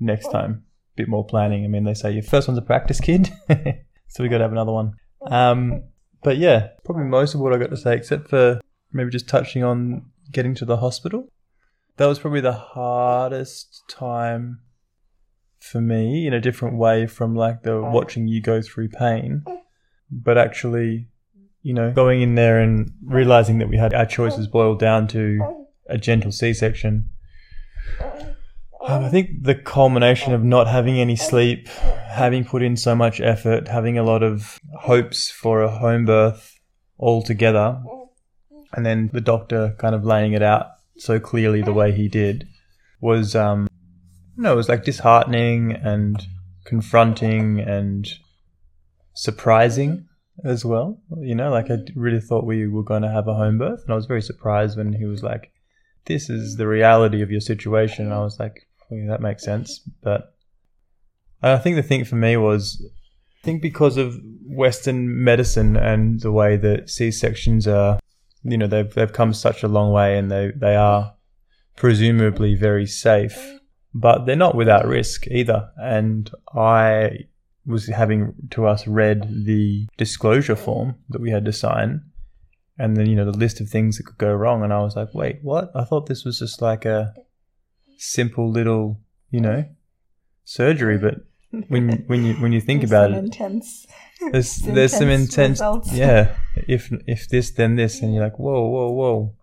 next 0.00 0.28
time. 0.30 0.64
Bit 0.96 1.08
more 1.08 1.24
planning. 1.24 1.64
I 1.64 1.68
mean, 1.68 1.84
they 1.84 1.94
say 1.94 2.10
your 2.12 2.22
first 2.24 2.48
one's 2.48 2.58
a 2.58 2.62
practice 2.62 3.00
kid, 3.00 3.30
so 4.08 4.22
we 4.22 4.28
got 4.28 4.38
to 4.38 4.44
have 4.44 4.52
another 4.52 4.72
one. 4.72 4.94
Um, 5.22 5.84
but 6.22 6.38
yeah, 6.38 6.68
probably 6.84 7.04
most 7.04 7.34
of 7.34 7.40
what 7.40 7.52
I 7.52 7.58
got 7.58 7.70
to 7.70 7.76
say, 7.76 7.94
except 7.96 8.28
for 8.28 8.60
maybe 8.92 9.10
just 9.10 9.28
touching 9.28 9.62
on 9.62 10.06
getting 10.32 10.54
to 10.56 10.64
the 10.64 10.78
hospital. 10.78 11.28
That 11.96 12.06
was 12.06 12.18
probably 12.18 12.40
the 12.40 12.52
hardest 12.52 13.82
time 13.88 14.60
for 15.58 15.80
me 15.80 16.26
in 16.26 16.32
a 16.32 16.40
different 16.40 16.76
way 16.76 17.06
from 17.06 17.34
like 17.34 17.62
the 17.62 17.80
watching 17.80 18.28
you 18.28 18.40
go 18.40 18.62
through 18.62 18.88
pain, 18.88 19.44
but 20.10 20.38
actually, 20.38 21.08
you 21.62 21.74
know, 21.74 21.92
going 21.92 22.22
in 22.22 22.34
there 22.36 22.60
and 22.60 22.92
realizing 23.04 23.58
that 23.58 23.68
we 23.68 23.76
had 23.76 23.92
our 23.92 24.06
choices 24.06 24.46
boiled 24.46 24.78
down 24.78 25.08
to 25.08 25.66
a 25.88 25.98
gentle 25.98 26.30
C-section. 26.30 27.10
Um, 28.88 29.04
I 29.04 29.10
think 29.10 29.42
the 29.42 29.54
culmination 29.54 30.32
of 30.32 30.42
not 30.42 30.66
having 30.66 30.98
any 30.98 31.14
sleep, 31.14 31.68
having 31.68 32.42
put 32.42 32.62
in 32.62 32.74
so 32.74 32.94
much 32.94 33.20
effort, 33.20 33.68
having 33.68 33.98
a 33.98 34.02
lot 34.02 34.22
of 34.22 34.58
hopes 34.80 35.30
for 35.30 35.60
a 35.60 35.68
home 35.68 36.06
birth 36.06 36.58
all 36.96 37.22
together, 37.22 37.82
and 38.72 38.86
then 38.86 39.10
the 39.12 39.20
doctor 39.20 39.76
kind 39.78 39.94
of 39.94 40.06
laying 40.06 40.32
it 40.32 40.42
out 40.42 40.68
so 40.96 41.20
clearly 41.20 41.60
the 41.60 41.72
way 41.74 41.92
he 41.92 42.08
did 42.08 42.48
was, 42.98 43.36
um, 43.36 43.68
no, 44.38 44.54
it 44.54 44.56
was 44.56 44.70
like 44.70 44.84
disheartening 44.84 45.72
and 45.72 46.26
confronting 46.64 47.60
and 47.60 48.08
surprising 49.12 50.08
as 50.46 50.64
well. 50.64 50.98
You 51.20 51.34
know, 51.34 51.50
like 51.50 51.70
I 51.70 51.76
really 51.94 52.20
thought 52.20 52.46
we 52.46 52.66
were 52.66 52.84
going 52.84 53.02
to 53.02 53.10
have 53.10 53.28
a 53.28 53.34
home 53.34 53.58
birth, 53.58 53.82
and 53.82 53.92
I 53.92 53.96
was 53.96 54.06
very 54.06 54.22
surprised 54.22 54.78
when 54.78 54.94
he 54.94 55.04
was 55.04 55.22
like, 55.22 55.52
"This 56.06 56.30
is 56.30 56.56
the 56.56 56.66
reality 56.66 57.20
of 57.20 57.30
your 57.30 57.42
situation." 57.42 58.06
And 58.06 58.14
I 58.14 58.20
was 58.20 58.40
like, 58.40 58.64
well, 58.90 59.06
"That 59.08 59.20
makes 59.20 59.44
sense." 59.44 59.80
But 60.02 60.34
I 61.42 61.58
think 61.58 61.76
the 61.76 61.82
thing 61.82 62.04
for 62.04 62.16
me 62.16 62.36
was, 62.36 62.84
I 63.42 63.44
think 63.44 63.62
because 63.62 63.96
of 63.96 64.18
Western 64.44 65.22
medicine 65.22 65.76
and 65.76 66.20
the 66.20 66.32
way 66.32 66.56
that 66.56 66.90
C 66.90 67.10
sections 67.10 67.66
are, 67.66 67.98
you 68.42 68.58
know, 68.58 68.66
they've 68.66 68.92
they've 68.92 69.12
come 69.12 69.32
such 69.32 69.62
a 69.62 69.68
long 69.68 69.92
way, 69.92 70.18
and 70.18 70.30
they 70.30 70.52
they 70.54 70.76
are 70.76 71.14
presumably 71.76 72.54
very 72.54 72.86
safe, 72.86 73.60
but 73.94 74.26
they're 74.26 74.36
not 74.36 74.56
without 74.56 74.86
risk 74.86 75.26
either. 75.28 75.70
And 75.76 76.30
I 76.54 77.28
was 77.66 77.86
having 77.86 78.34
to 78.50 78.66
us 78.66 78.86
read 78.86 79.44
the 79.44 79.86
disclosure 79.98 80.56
form 80.56 80.96
that 81.10 81.20
we 81.20 81.30
had 81.30 81.44
to 81.44 81.52
sign 81.52 82.02
and 82.78 82.96
then 82.96 83.06
you 83.06 83.16
know 83.16 83.24
the 83.24 83.36
list 83.36 83.60
of 83.60 83.68
things 83.68 83.96
that 83.96 84.04
could 84.04 84.18
go 84.18 84.32
wrong 84.32 84.62
and 84.62 84.72
i 84.72 84.80
was 84.80 84.96
like 84.96 85.12
wait 85.14 85.38
what 85.42 85.70
i 85.74 85.84
thought 85.84 86.06
this 86.06 86.24
was 86.24 86.38
just 86.38 86.62
like 86.62 86.84
a 86.84 87.12
simple 87.98 88.50
little 88.50 89.00
you 89.30 89.40
know 89.40 89.64
surgery 90.44 90.96
but 90.98 91.16
when 91.68 92.04
when 92.06 92.24
you 92.24 92.34
when 92.34 92.52
you 92.52 92.60
think 92.60 92.82
about 92.84 93.10
it 93.10 93.16
intense. 93.16 93.86
there's 94.20 94.34
It's 94.34 94.56
there's 94.74 94.92
some 94.92 95.08
intense 95.08 95.30
intense 95.30 95.60
results. 95.60 95.92
yeah 95.92 96.36
if 96.66 96.90
if 97.06 97.28
this 97.28 97.50
then 97.50 97.76
this 97.76 98.00
and 98.02 98.14
you're 98.14 98.24
like 98.24 98.38
whoa 98.38 98.66
whoa 98.68 98.90
whoa 98.90 99.34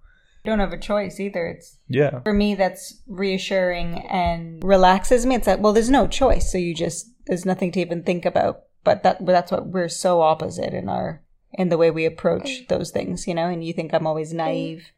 You 0.43 0.51
don't 0.51 0.59
have 0.59 0.73
a 0.73 0.77
choice 0.79 1.19
either. 1.19 1.47
It's 1.47 1.77
yeah 1.87 2.21
for 2.21 2.33
me 2.33 2.53
that's 2.55 3.01
reassuring 3.07 4.05
and 4.07 4.63
relaxes 4.63 5.25
me. 5.25 5.33
It's 5.35 5.47
like, 5.47 5.59
well, 5.59 5.73
there's 5.73 5.89
no 5.89 6.05
choice, 6.07 6.51
so 6.51 6.57
you 6.59 6.75
just 6.75 7.09
there's 7.25 7.45
nothing 7.45 7.71
to 7.73 7.79
even 7.81 8.03
think 8.03 8.25
about. 8.25 8.55
But 8.83 9.01
that 9.01 9.25
but 9.25 9.31
that's 9.33 9.51
what 9.51 9.65
we're 9.73 9.89
so 9.89 10.21
opposite 10.21 10.73
in 10.73 10.87
our 10.87 11.23
in 11.57 11.69
the 11.69 11.77
way 11.81 11.89
we 11.89 12.05
approach 12.05 12.67
those 12.69 12.91
things, 12.91 13.25
you 13.27 13.33
know. 13.33 13.49
And 13.49 13.63
you 13.65 13.73
think 13.73 13.91
I'm 13.91 14.05
always 14.05 14.33
naive. 14.33 14.91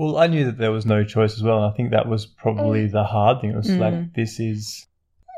Well, 0.00 0.16
I 0.16 0.28
knew 0.28 0.46
that 0.46 0.56
there 0.56 0.72
was 0.72 0.86
no 0.86 1.04
choice 1.04 1.34
as 1.34 1.42
well, 1.42 1.58
and 1.62 1.70
I 1.70 1.76
think 1.76 1.90
that 1.90 2.08
was 2.08 2.24
probably 2.24 2.86
the 2.86 3.04
hard 3.04 3.42
thing. 3.42 3.50
It 3.50 3.56
was 3.56 3.68
Mm. 3.68 3.78
like, 3.80 4.14
this 4.14 4.40
is, 4.40 4.86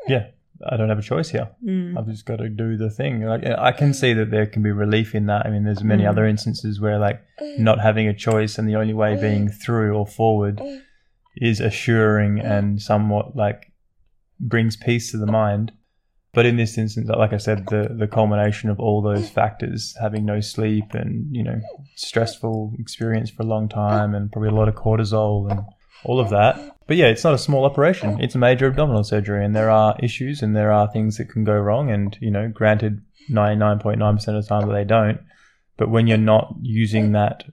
yeah, 0.07 0.27
I 0.65 0.77
don't 0.77 0.89
have 0.89 1.01
a 1.01 1.03
choice 1.03 1.31
here. 1.31 1.49
Mm. 1.65 1.99
I've 1.99 2.07
just 2.07 2.27
got 2.27 2.37
to 2.37 2.49
do 2.49 2.77
the 2.77 2.89
thing. 2.89 3.23
Like, 3.23 3.45
I 3.45 3.73
can 3.73 3.93
see 3.93 4.13
that 4.13 4.31
there 4.31 4.47
can 4.47 4.63
be 4.63 4.71
relief 4.71 5.17
in 5.17 5.27
that. 5.27 5.45
I 5.47 5.51
mean, 5.51 5.65
there's 5.65 5.83
many 5.83 6.05
Mm. 6.05 6.11
other 6.11 6.25
instances 6.27 6.81
where, 6.81 7.01
like, 7.01 7.21
not 7.59 7.81
having 7.81 8.07
a 8.07 8.15
choice 8.15 8.57
and 8.57 8.69
the 8.69 8.77
only 8.77 8.95
way 8.95 9.21
being 9.21 9.49
through 9.49 9.97
or 9.97 10.07
forward 10.07 10.63
is 11.37 11.59
assuring 11.59 12.39
and 12.39 12.81
somewhat 12.81 13.35
like 13.35 13.73
brings 14.39 14.77
peace 14.77 15.11
to 15.11 15.17
the 15.17 15.27
mind. 15.27 15.73
But 16.35 16.47
in 16.47 16.57
this 16.57 16.79
instance, 16.79 17.09
like 17.09 17.35
I 17.35 17.37
said, 17.37 17.67
the 17.67 17.95
the 17.95 18.07
culmination 18.07 18.71
of 18.71 18.81
all 18.81 19.03
those 19.03 19.29
factors, 19.29 19.95
having 20.01 20.25
no 20.25 20.41
sleep 20.41 20.95
and 20.95 21.27
you 21.31 21.43
know 21.43 21.61
stressful 21.97 22.75
experience 22.79 23.29
for 23.31 23.43
a 23.43 23.47
long 23.47 23.69
time, 23.69 24.15
and 24.15 24.33
probably 24.33 24.49
a 24.49 24.55
lot 24.55 24.69
of 24.69 24.75
cortisol 24.75 25.51
and 25.51 25.61
all 26.05 26.19
of 26.19 26.31
that. 26.31 26.77
But 26.87 26.97
yeah, 26.97 27.07
it's 27.07 27.25
not 27.25 27.35
a 27.35 27.39
small 27.39 27.67
operation; 27.67 28.19
it's 28.19 28.35
a 28.35 28.39
major 28.39 28.67
abdominal 28.67 29.05
surgery, 29.05 29.45
and 29.45 29.55
there 29.55 29.71
are 29.71 29.95
issues 30.03 30.41
and 30.41 30.57
there 30.57 30.73
are 30.73 30.91
things 30.91 31.19
that 31.19 31.29
can 31.29 31.45
go 31.45 31.59
wrong. 31.59 31.91
And 31.91 32.17
you 32.21 32.31
know, 32.31 32.49
granted, 32.49 33.03
ninety 33.29 33.59
nine 33.59 33.79
point 33.79 33.99
nine 33.99 34.17
percent 34.17 34.39
of 34.39 34.45
the 34.45 34.49
time 34.49 34.73
they 34.73 34.85
don't. 34.85 35.21
But 35.77 35.91
when 35.91 36.07
you're 36.07 36.17
not 36.17 36.55
using 36.63 37.13
that 37.13 37.45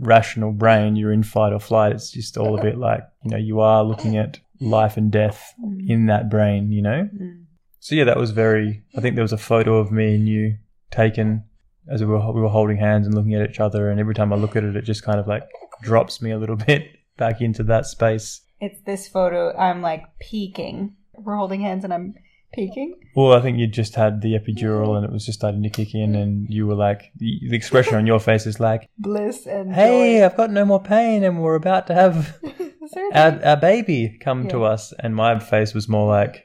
rational 0.00 0.50
brain, 0.50 0.96
you're 0.96 1.12
in 1.12 1.22
fight 1.22 1.52
or 1.52 1.60
flight. 1.60 1.92
It's 1.92 2.10
just 2.10 2.36
all 2.36 2.58
a 2.58 2.62
bit 2.62 2.78
like 2.78 3.04
you 3.22 3.30
know 3.30 3.36
you 3.36 3.60
are 3.60 3.84
looking 3.84 4.16
at 4.16 4.40
life 4.60 4.96
and 4.96 5.12
death 5.12 5.54
in 5.86 6.06
that 6.06 6.28
brain. 6.28 6.72
You 6.72 6.82
know. 6.82 7.08
Mm. 7.14 7.43
So 7.84 7.94
yeah, 7.94 8.04
that 8.04 8.16
was 8.16 8.30
very. 8.30 8.82
I 8.96 9.02
think 9.02 9.14
there 9.14 9.22
was 9.22 9.34
a 9.34 9.36
photo 9.36 9.76
of 9.76 9.92
me 9.92 10.14
and 10.14 10.26
you 10.26 10.56
taken 10.90 11.44
as 11.86 12.00
we 12.00 12.06
were 12.06 12.32
we 12.32 12.40
were 12.40 12.48
holding 12.48 12.78
hands 12.78 13.06
and 13.06 13.14
looking 13.14 13.34
at 13.34 13.50
each 13.50 13.60
other, 13.60 13.90
and 13.90 14.00
every 14.00 14.14
time 14.14 14.32
I 14.32 14.36
look 14.36 14.56
at 14.56 14.64
it, 14.64 14.74
it 14.74 14.86
just 14.86 15.02
kind 15.02 15.20
of 15.20 15.26
like 15.26 15.42
drops 15.82 16.22
me 16.22 16.30
a 16.30 16.38
little 16.38 16.56
bit 16.70 16.96
back 17.18 17.42
into 17.42 17.62
that 17.64 17.84
space. 17.84 18.40
it's 18.58 18.80
this 18.86 19.06
photo. 19.06 19.54
I'm 19.54 19.82
like 19.82 20.02
peeking. 20.18 20.96
We're 21.12 21.36
holding 21.36 21.60
hands 21.60 21.84
and 21.84 21.92
I'm 21.92 22.14
peeking. 22.54 22.98
Well, 23.14 23.34
I 23.34 23.42
think 23.42 23.58
you 23.58 23.66
just 23.66 23.96
had 23.96 24.22
the 24.22 24.32
epidural 24.32 24.96
and 24.96 25.04
it 25.04 25.12
was 25.12 25.26
just 25.26 25.40
starting 25.40 25.62
to 25.62 25.68
kick 25.68 25.94
in, 25.94 26.14
and 26.14 26.46
you 26.48 26.66
were 26.66 26.74
like, 26.74 27.12
the, 27.16 27.38
the 27.50 27.54
expression 27.54 27.96
on 27.96 28.06
your 28.06 28.18
face 28.30 28.46
is 28.46 28.58
like, 28.60 28.88
Bliss 28.96 29.44
and 29.46 29.74
"Hey, 29.74 30.20
joy. 30.20 30.24
I've 30.24 30.38
got 30.38 30.50
no 30.50 30.64
more 30.64 30.82
pain, 30.82 31.22
and 31.22 31.42
we're 31.42 31.54
about 31.54 31.86
to 31.88 31.94
have 31.94 32.38
our, 33.12 33.44
our 33.44 33.56
baby 33.58 34.16
come 34.22 34.48
to 34.48 34.64
us." 34.64 34.94
And 35.00 35.14
my 35.14 35.38
face 35.38 35.74
was 35.74 35.86
more 35.86 36.08
like, 36.08 36.43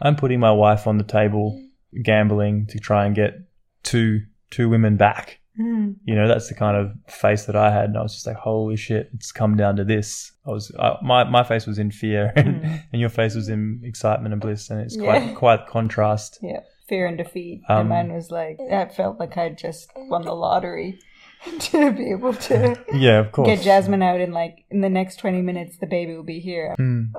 "I'm 0.00 0.16
putting 0.16 0.40
my 0.40 0.52
wife 0.52 0.86
on 0.86 0.98
the 0.98 1.04
table, 1.04 1.60
gambling 2.02 2.66
to 2.68 2.78
try 2.78 3.06
and 3.06 3.14
get 3.14 3.34
two 3.82 4.20
two 4.50 4.68
women 4.68 4.96
back." 4.96 5.40
Mm. 5.60 5.96
You 6.04 6.16
know, 6.16 6.26
that's 6.26 6.48
the 6.48 6.54
kind 6.54 6.76
of 6.76 6.92
face 7.08 7.44
that 7.44 7.54
I 7.54 7.70
had, 7.70 7.84
and 7.84 7.96
I 7.96 8.02
was 8.02 8.12
just 8.14 8.26
like, 8.26 8.36
"Holy 8.36 8.74
shit, 8.76 9.10
it's 9.14 9.30
come 9.30 9.56
down 9.56 9.76
to 9.76 9.84
this." 9.84 10.32
I 10.46 10.50
was, 10.50 10.72
I, 10.78 10.96
my 11.02 11.22
my 11.24 11.44
face 11.44 11.64
was 11.66 11.78
in 11.78 11.90
fear, 11.92 12.32
and, 12.36 12.60
Mm. 12.62 12.82
and 12.92 13.00
your 13.00 13.10
face 13.10 13.34
was 13.36 13.48
in 13.48 13.80
excitement 13.84 14.32
and 14.32 14.40
bliss, 14.42 14.68
and 14.70 14.80
it's 14.80 14.96
Yeah. 14.96 15.04
quite 15.04 15.36
quite 15.36 15.66
contrast. 15.68 16.38
Yeah, 16.42 16.60
fear 16.88 17.06
and 17.06 17.16
defeat. 17.16 17.62
Um, 17.68 17.80
and 17.80 17.88
mine 17.88 18.12
was 18.12 18.32
like, 18.32 18.58
I 18.60 18.86
felt 18.86 19.20
like 19.20 19.36
I'd 19.36 19.56
just 19.56 19.92
won 19.96 20.22
the 20.22 20.32
lottery 20.34 20.98
to 21.60 21.92
be 21.92 22.10
able 22.10 22.34
to 22.34 22.76
Yeah, 22.92 23.20
of 23.20 23.30
course. 23.30 23.46
get 23.46 23.60
Jasmine 23.62 24.02
out 24.02 24.20
in 24.20 24.32
like 24.32 24.64
in 24.70 24.80
the 24.80 24.90
next 24.90 25.16
20 25.20 25.40
minutes, 25.40 25.78
the 25.78 25.86
baby 25.86 26.16
will 26.16 26.24
be 26.24 26.40
here. 26.40 26.74
Mm. 26.80 27.12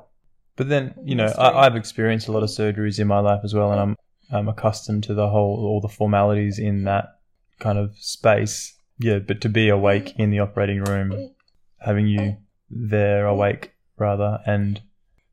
But 0.55 0.69
then, 0.69 0.95
you 1.03 1.15
know, 1.15 1.25
I, 1.37 1.65
I've 1.65 1.75
experienced 1.75 2.27
a 2.27 2.31
lot 2.31 2.43
of 2.43 2.49
surgeries 2.49 2.99
in 2.99 3.07
my 3.07 3.19
life 3.19 3.41
as 3.43 3.53
well, 3.53 3.71
and 3.71 3.79
I'm 3.79 3.95
I'm 4.31 4.47
accustomed 4.47 5.03
to 5.05 5.13
the 5.13 5.29
whole 5.29 5.65
all 5.65 5.81
the 5.81 5.89
formalities 5.89 6.59
in 6.59 6.85
that 6.85 7.19
kind 7.59 7.77
of 7.77 7.95
space. 7.97 8.73
Yeah, 8.97 9.19
but 9.19 9.41
to 9.41 9.49
be 9.49 9.69
awake 9.69 10.13
in 10.17 10.29
the 10.29 10.39
operating 10.39 10.83
room, 10.83 11.31
having 11.79 12.07
you 12.07 12.37
there 12.69 13.25
awake 13.25 13.73
rather, 13.97 14.39
and 14.45 14.81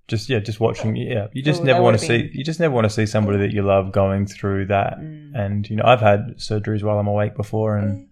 just 0.09 0.29
yeah, 0.29 0.41
just 0.41 0.59
watching. 0.59 0.97
Yeah, 0.97 1.29
you 1.33 1.43
just 1.43 1.63
Ooh, 1.63 1.65
never 1.65 1.83
want 1.83 1.99
to 1.99 2.05
see. 2.05 2.31
You 2.33 2.45
just 2.45 2.59
never 2.59 2.75
want 2.75 2.85
to 2.85 2.91
see 2.91 3.07
somebody 3.07 3.39
that 3.39 3.53
you 3.53 3.63
love 3.63 3.93
going 3.93 4.27
through 4.27 4.67
that. 4.67 4.99
Mm. 4.99 5.33
And 5.35 5.71
you 5.71 5.77
know, 5.77 5.85
I've 5.87 6.01
had 6.01 6.39
surgeries 6.39 6.83
while 6.83 6.99
I'm 6.99 7.07
awake 7.07 7.37
before, 7.37 7.77
and 7.77 8.09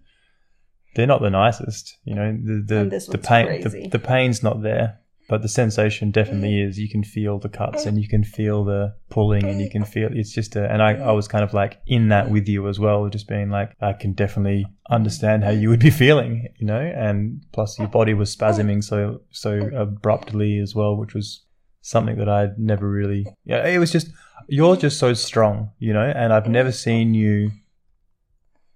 they're 0.95 1.07
not 1.07 1.21
the 1.21 1.29
nicest. 1.29 1.97
You 2.05 2.15
know, 2.15 2.31
the 2.31 2.85
the, 2.85 3.07
the 3.11 3.17
pain 3.17 3.61
the, 3.61 3.89
the 3.89 3.99
pain's 3.99 4.41
not 4.41 4.61
there, 4.61 5.00
but 5.31 5.41
the 5.41 5.47
sensation 5.47 6.11
definitely 6.11 6.55
mm. 6.55 6.67
is. 6.67 6.77
You 6.77 6.89
can 6.89 7.05
feel 7.05 7.39
the 7.39 7.47
cuts, 7.47 7.85
and 7.85 7.97
mm. 7.97 8.01
you 8.01 8.09
can 8.09 8.21
feel 8.21 8.65
the 8.65 8.93
pulling, 9.09 9.45
and 9.45 9.61
you 9.61 9.67
mm. 9.67 9.71
can 9.71 9.85
feel 9.85 10.09
it's 10.11 10.33
just 10.33 10.57
a. 10.57 10.69
And 10.69 10.83
I 10.83 10.95
I 10.95 11.13
was 11.13 11.29
kind 11.29 11.41
of 11.41 11.53
like 11.53 11.79
in 11.87 12.09
that 12.09 12.29
with 12.29 12.49
you 12.49 12.67
as 12.67 12.81
well, 12.81 13.07
just 13.07 13.29
being 13.29 13.49
like 13.49 13.71
I 13.79 13.93
can 13.93 14.11
definitely 14.11 14.65
understand 14.89 15.45
how 15.45 15.51
you 15.51 15.69
would 15.69 15.79
be 15.79 15.89
feeling, 15.89 16.49
you 16.59 16.67
know. 16.67 16.81
And 16.81 17.45
plus, 17.53 17.79
your 17.79 17.87
body 17.87 18.13
was 18.13 18.35
spasming 18.35 18.83
so 18.83 19.21
so 19.31 19.53
abruptly 19.73 20.59
as 20.59 20.75
well, 20.75 20.97
which 20.97 21.13
was 21.13 21.45
something 21.81 22.17
that 22.17 22.27
I'd 22.27 22.59
never 22.59 22.89
really. 22.89 23.25
Yeah, 23.45 23.65
it 23.65 23.77
was 23.77 23.93
just 23.93 24.09
you're 24.49 24.75
just 24.75 24.99
so 24.99 25.13
strong, 25.13 25.71
you 25.79 25.93
know, 25.93 26.11
and 26.13 26.33
I've 26.33 26.49
never 26.49 26.73
seen 26.73 27.13
you 27.13 27.51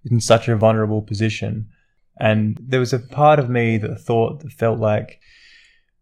in 0.09 0.21
such 0.21 0.47
a 0.47 0.55
vulnerable 0.55 1.01
position. 1.01 1.67
And 2.17 2.57
there 2.61 2.79
was 2.79 2.93
a 2.93 2.99
part 2.99 3.39
of 3.39 3.49
me 3.49 3.77
that 3.79 3.99
thought 3.99 4.39
that 4.39 4.53
felt 4.53 4.79
like 4.79 5.19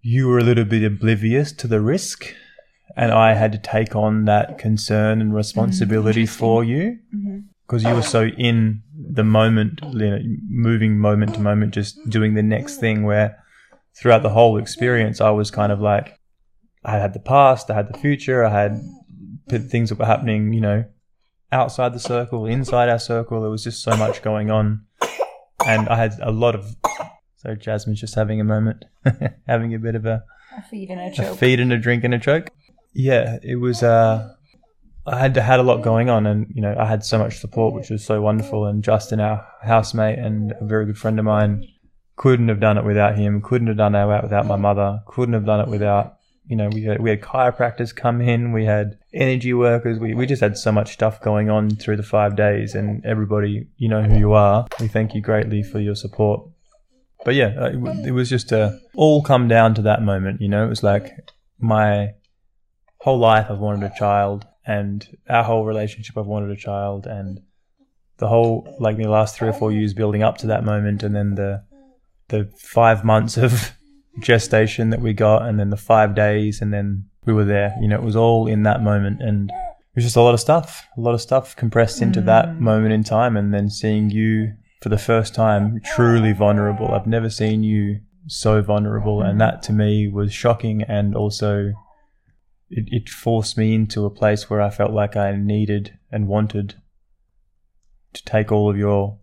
you 0.05 0.27
were 0.27 0.37
a 0.37 0.43
little 0.43 0.65
bit 0.65 0.83
oblivious 0.83 1.53
to 1.53 1.65
the 1.65 1.79
risk, 1.79 2.35
and 2.95 3.11
I 3.11 3.33
had 3.33 3.53
to 3.53 3.57
take 3.57 3.95
on 3.95 4.25
that 4.25 4.59
concern 4.59 5.21
and 5.21 5.33
responsibility 5.33 6.23
mm-hmm. 6.23 6.39
for 6.39 6.63
you 6.63 6.99
mm-hmm. 7.15 7.39
because 7.65 7.83
you 7.83 7.95
were 7.95 8.01
so 8.01 8.25
in 8.27 8.83
the 8.95 9.23
moment, 9.23 9.79
you 9.81 10.09
know, 10.09 10.19
moving 10.49 10.99
moment 10.99 11.35
to 11.35 11.39
moment, 11.39 11.73
just 11.73 11.97
doing 12.09 12.33
the 12.33 12.43
next 12.43 12.77
thing. 12.77 13.03
Where 13.03 13.41
throughout 13.95 14.23
the 14.23 14.29
whole 14.29 14.57
experience, 14.57 15.21
I 15.21 15.29
was 15.29 15.49
kind 15.49 15.71
of 15.71 15.79
like, 15.79 16.19
I 16.83 16.97
had 16.97 17.13
the 17.13 17.19
past, 17.19 17.71
I 17.71 17.75
had 17.75 17.91
the 17.91 17.97
future, 17.97 18.43
I 18.43 18.51
had 18.51 18.81
things 19.47 19.89
that 19.89 19.99
were 19.99 20.05
happening, 20.05 20.51
you 20.51 20.61
know, 20.61 20.83
outside 21.51 21.93
the 21.93 21.99
circle, 21.99 22.45
inside 22.45 22.89
our 22.89 22.99
circle. 22.99 23.39
There 23.39 23.49
was 23.49 23.63
just 23.63 23.81
so 23.81 23.95
much 23.95 24.21
going 24.21 24.51
on, 24.51 24.85
and 25.65 25.87
I 25.87 25.95
had 25.95 26.19
a 26.21 26.31
lot 26.31 26.55
of. 26.55 26.75
So 27.43 27.55
Jasmine's 27.55 27.99
just 27.99 28.15
having 28.15 28.39
a 28.39 28.45
moment, 28.45 28.85
having 29.47 29.73
a 29.73 29.79
bit 29.79 29.95
of 29.95 30.05
a 30.05 30.23
A 30.57 30.61
feed 30.61 30.89
and 30.89 30.99
a 30.99 31.31
a 31.31 31.35
feed 31.35 31.59
and 31.59 31.73
a 31.73 31.77
drink 31.77 32.03
and 32.03 32.13
a 32.13 32.19
choke. 32.19 32.49
Yeah, 32.93 33.37
it 33.43 33.57
was. 33.57 33.83
Uh, 33.83 34.33
I 35.05 35.19
had 35.19 35.35
had 35.35 35.59
a 35.59 35.63
lot 35.63 35.81
going 35.81 36.09
on, 36.09 36.25
and 36.25 36.47
you 36.53 36.61
know, 36.61 36.75
I 36.77 36.85
had 36.85 37.03
so 37.03 37.17
much 37.17 37.39
support, 37.39 37.73
which 37.73 37.89
was 37.89 38.05
so 38.05 38.21
wonderful. 38.21 38.65
And 38.65 38.83
Justin, 38.83 39.19
our 39.19 39.45
housemate 39.61 40.19
and 40.19 40.53
a 40.61 40.65
very 40.65 40.85
good 40.85 40.97
friend 40.97 41.19
of 41.19 41.25
mine, 41.25 41.67
couldn't 42.15 42.47
have 42.47 42.61
done 42.61 42.77
it 42.77 42.85
without 42.85 43.17
him. 43.17 43.41
Couldn't 43.41 43.67
have 43.67 43.77
done 43.77 43.95
it 43.95 44.23
without 44.23 44.45
my 44.45 44.55
mother. 44.55 45.01
Couldn't 45.07 45.33
have 45.33 45.45
done 45.45 45.59
it 45.59 45.67
without. 45.67 46.17
You 46.45 46.57
know, 46.57 46.69
we 46.69 46.83
had, 46.83 47.01
we 47.01 47.09
had 47.09 47.21
chiropractors 47.21 47.95
come 47.95 48.19
in, 48.19 48.51
we 48.51 48.65
had 48.65 48.97
energy 49.13 49.53
workers, 49.53 49.97
we, 49.97 50.13
we 50.13 50.25
just 50.25 50.41
had 50.41 50.57
so 50.57 50.73
much 50.73 50.91
stuff 50.91 51.21
going 51.21 51.49
on 51.49 51.69
through 51.69 51.95
the 51.95 52.03
five 52.03 52.35
days, 52.35 52.75
and 52.75 53.03
everybody, 53.05 53.67
you 53.77 53.87
know 53.87 54.03
who 54.03 54.17
you 54.17 54.33
are. 54.33 54.67
We 54.81 54.89
thank 54.89 55.15
you 55.15 55.21
greatly 55.21 55.63
for 55.63 55.79
your 55.79 55.95
support 55.95 56.45
but 57.23 57.35
yeah, 57.35 57.67
it, 57.67 58.07
it 58.07 58.11
was 58.11 58.29
just 58.29 58.51
uh, 58.51 58.71
all 58.95 59.21
come 59.21 59.47
down 59.47 59.73
to 59.75 59.81
that 59.83 60.01
moment. 60.01 60.41
You 60.41 60.49
know, 60.49 60.65
it 60.65 60.69
was 60.69 60.83
like 60.83 61.11
my 61.59 62.13
whole 62.97 63.19
life 63.19 63.47
I've 63.49 63.59
wanted 63.59 63.89
a 63.89 63.97
child, 63.97 64.45
and 64.65 65.05
our 65.29 65.43
whole 65.43 65.65
relationship 65.65 66.17
I've 66.17 66.25
wanted 66.25 66.51
a 66.51 66.55
child, 66.55 67.05
and 67.05 67.41
the 68.17 68.27
whole 68.27 68.75
like 68.79 68.97
the 68.97 69.07
last 69.07 69.35
three 69.35 69.47
or 69.47 69.53
four 69.53 69.71
years 69.71 69.93
building 69.93 70.23
up 70.23 70.37
to 70.39 70.47
that 70.47 70.63
moment, 70.63 71.03
and 71.03 71.15
then 71.15 71.35
the 71.35 71.63
the 72.27 72.51
five 72.57 73.03
months 73.03 73.37
of 73.37 73.71
gestation 74.19 74.89
that 74.89 75.01
we 75.01 75.13
got, 75.13 75.43
and 75.43 75.59
then 75.59 75.69
the 75.69 75.77
five 75.77 76.15
days, 76.15 76.61
and 76.61 76.73
then 76.73 77.05
we 77.25 77.33
were 77.33 77.45
there. 77.45 77.75
You 77.81 77.87
know, 77.87 77.95
it 77.95 78.03
was 78.03 78.15
all 78.15 78.47
in 78.47 78.63
that 78.63 78.81
moment, 78.81 79.21
and 79.21 79.49
it 79.49 79.95
was 79.95 80.03
just 80.03 80.17
a 80.17 80.21
lot 80.21 80.33
of 80.33 80.39
stuff, 80.39 80.85
a 80.97 81.01
lot 81.01 81.13
of 81.13 81.21
stuff 81.21 81.55
compressed 81.55 82.01
into 82.01 82.21
that 82.21 82.59
moment 82.59 82.93
in 82.93 83.03
time, 83.03 83.37
and 83.37 83.53
then 83.53 83.69
seeing 83.69 84.09
you 84.09 84.53
for 84.83 84.89
the 84.89 84.97
first 84.97 85.33
time 85.33 85.79
truly 85.95 86.33
vulnerable. 86.33 86.91
I've 86.91 87.07
never 87.07 87.29
seen 87.29 87.63
you 87.63 88.01
so 88.27 88.61
vulnerable, 88.61 89.21
and 89.21 89.39
that 89.39 89.63
to 89.63 89.73
me 89.73 90.09
was 90.09 90.33
shocking, 90.33 90.83
and 90.83 91.15
also 91.15 91.71
it, 92.69 92.89
it 92.91 93.07
forced 93.07 93.57
me 93.57 93.73
into 93.73 94.05
a 94.05 94.09
place 94.09 94.49
where 94.49 94.59
I 94.59 94.69
felt 94.69 94.91
like 94.91 95.15
I 95.15 95.37
needed 95.37 95.97
and 96.11 96.27
wanted 96.27 96.75
to 98.11 98.23
take 98.25 98.51
all 98.51 98.69
of 98.69 98.77
your 98.77 99.19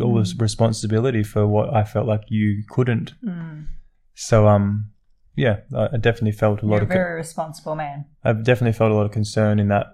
all 0.00 0.14
this 0.14 0.34
responsibility 0.38 1.22
for 1.22 1.46
what 1.46 1.74
I 1.74 1.84
felt 1.84 2.06
like 2.06 2.22
you 2.28 2.62
couldn't. 2.70 3.12
Mm. 3.22 3.66
So 4.14 4.48
um, 4.48 4.92
yeah, 5.36 5.58
I 5.76 5.98
definitely 5.98 6.32
felt 6.32 6.62
a 6.62 6.66
lot 6.66 6.76
You're 6.76 6.80
a 6.80 6.84
of 6.84 6.88
co- 6.88 6.94
very 6.94 7.16
responsible 7.16 7.74
man. 7.74 8.06
I've 8.24 8.44
definitely 8.44 8.72
felt 8.72 8.92
a 8.92 8.94
lot 8.94 9.04
of 9.04 9.12
concern 9.12 9.58
in 9.58 9.68
that, 9.68 9.88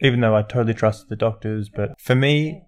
even 0.00 0.20
though 0.20 0.36
I 0.36 0.42
totally 0.42 0.74
trusted 0.74 1.08
the 1.08 1.16
doctors. 1.16 1.68
But 1.68 2.00
for 2.00 2.14
me, 2.14 2.62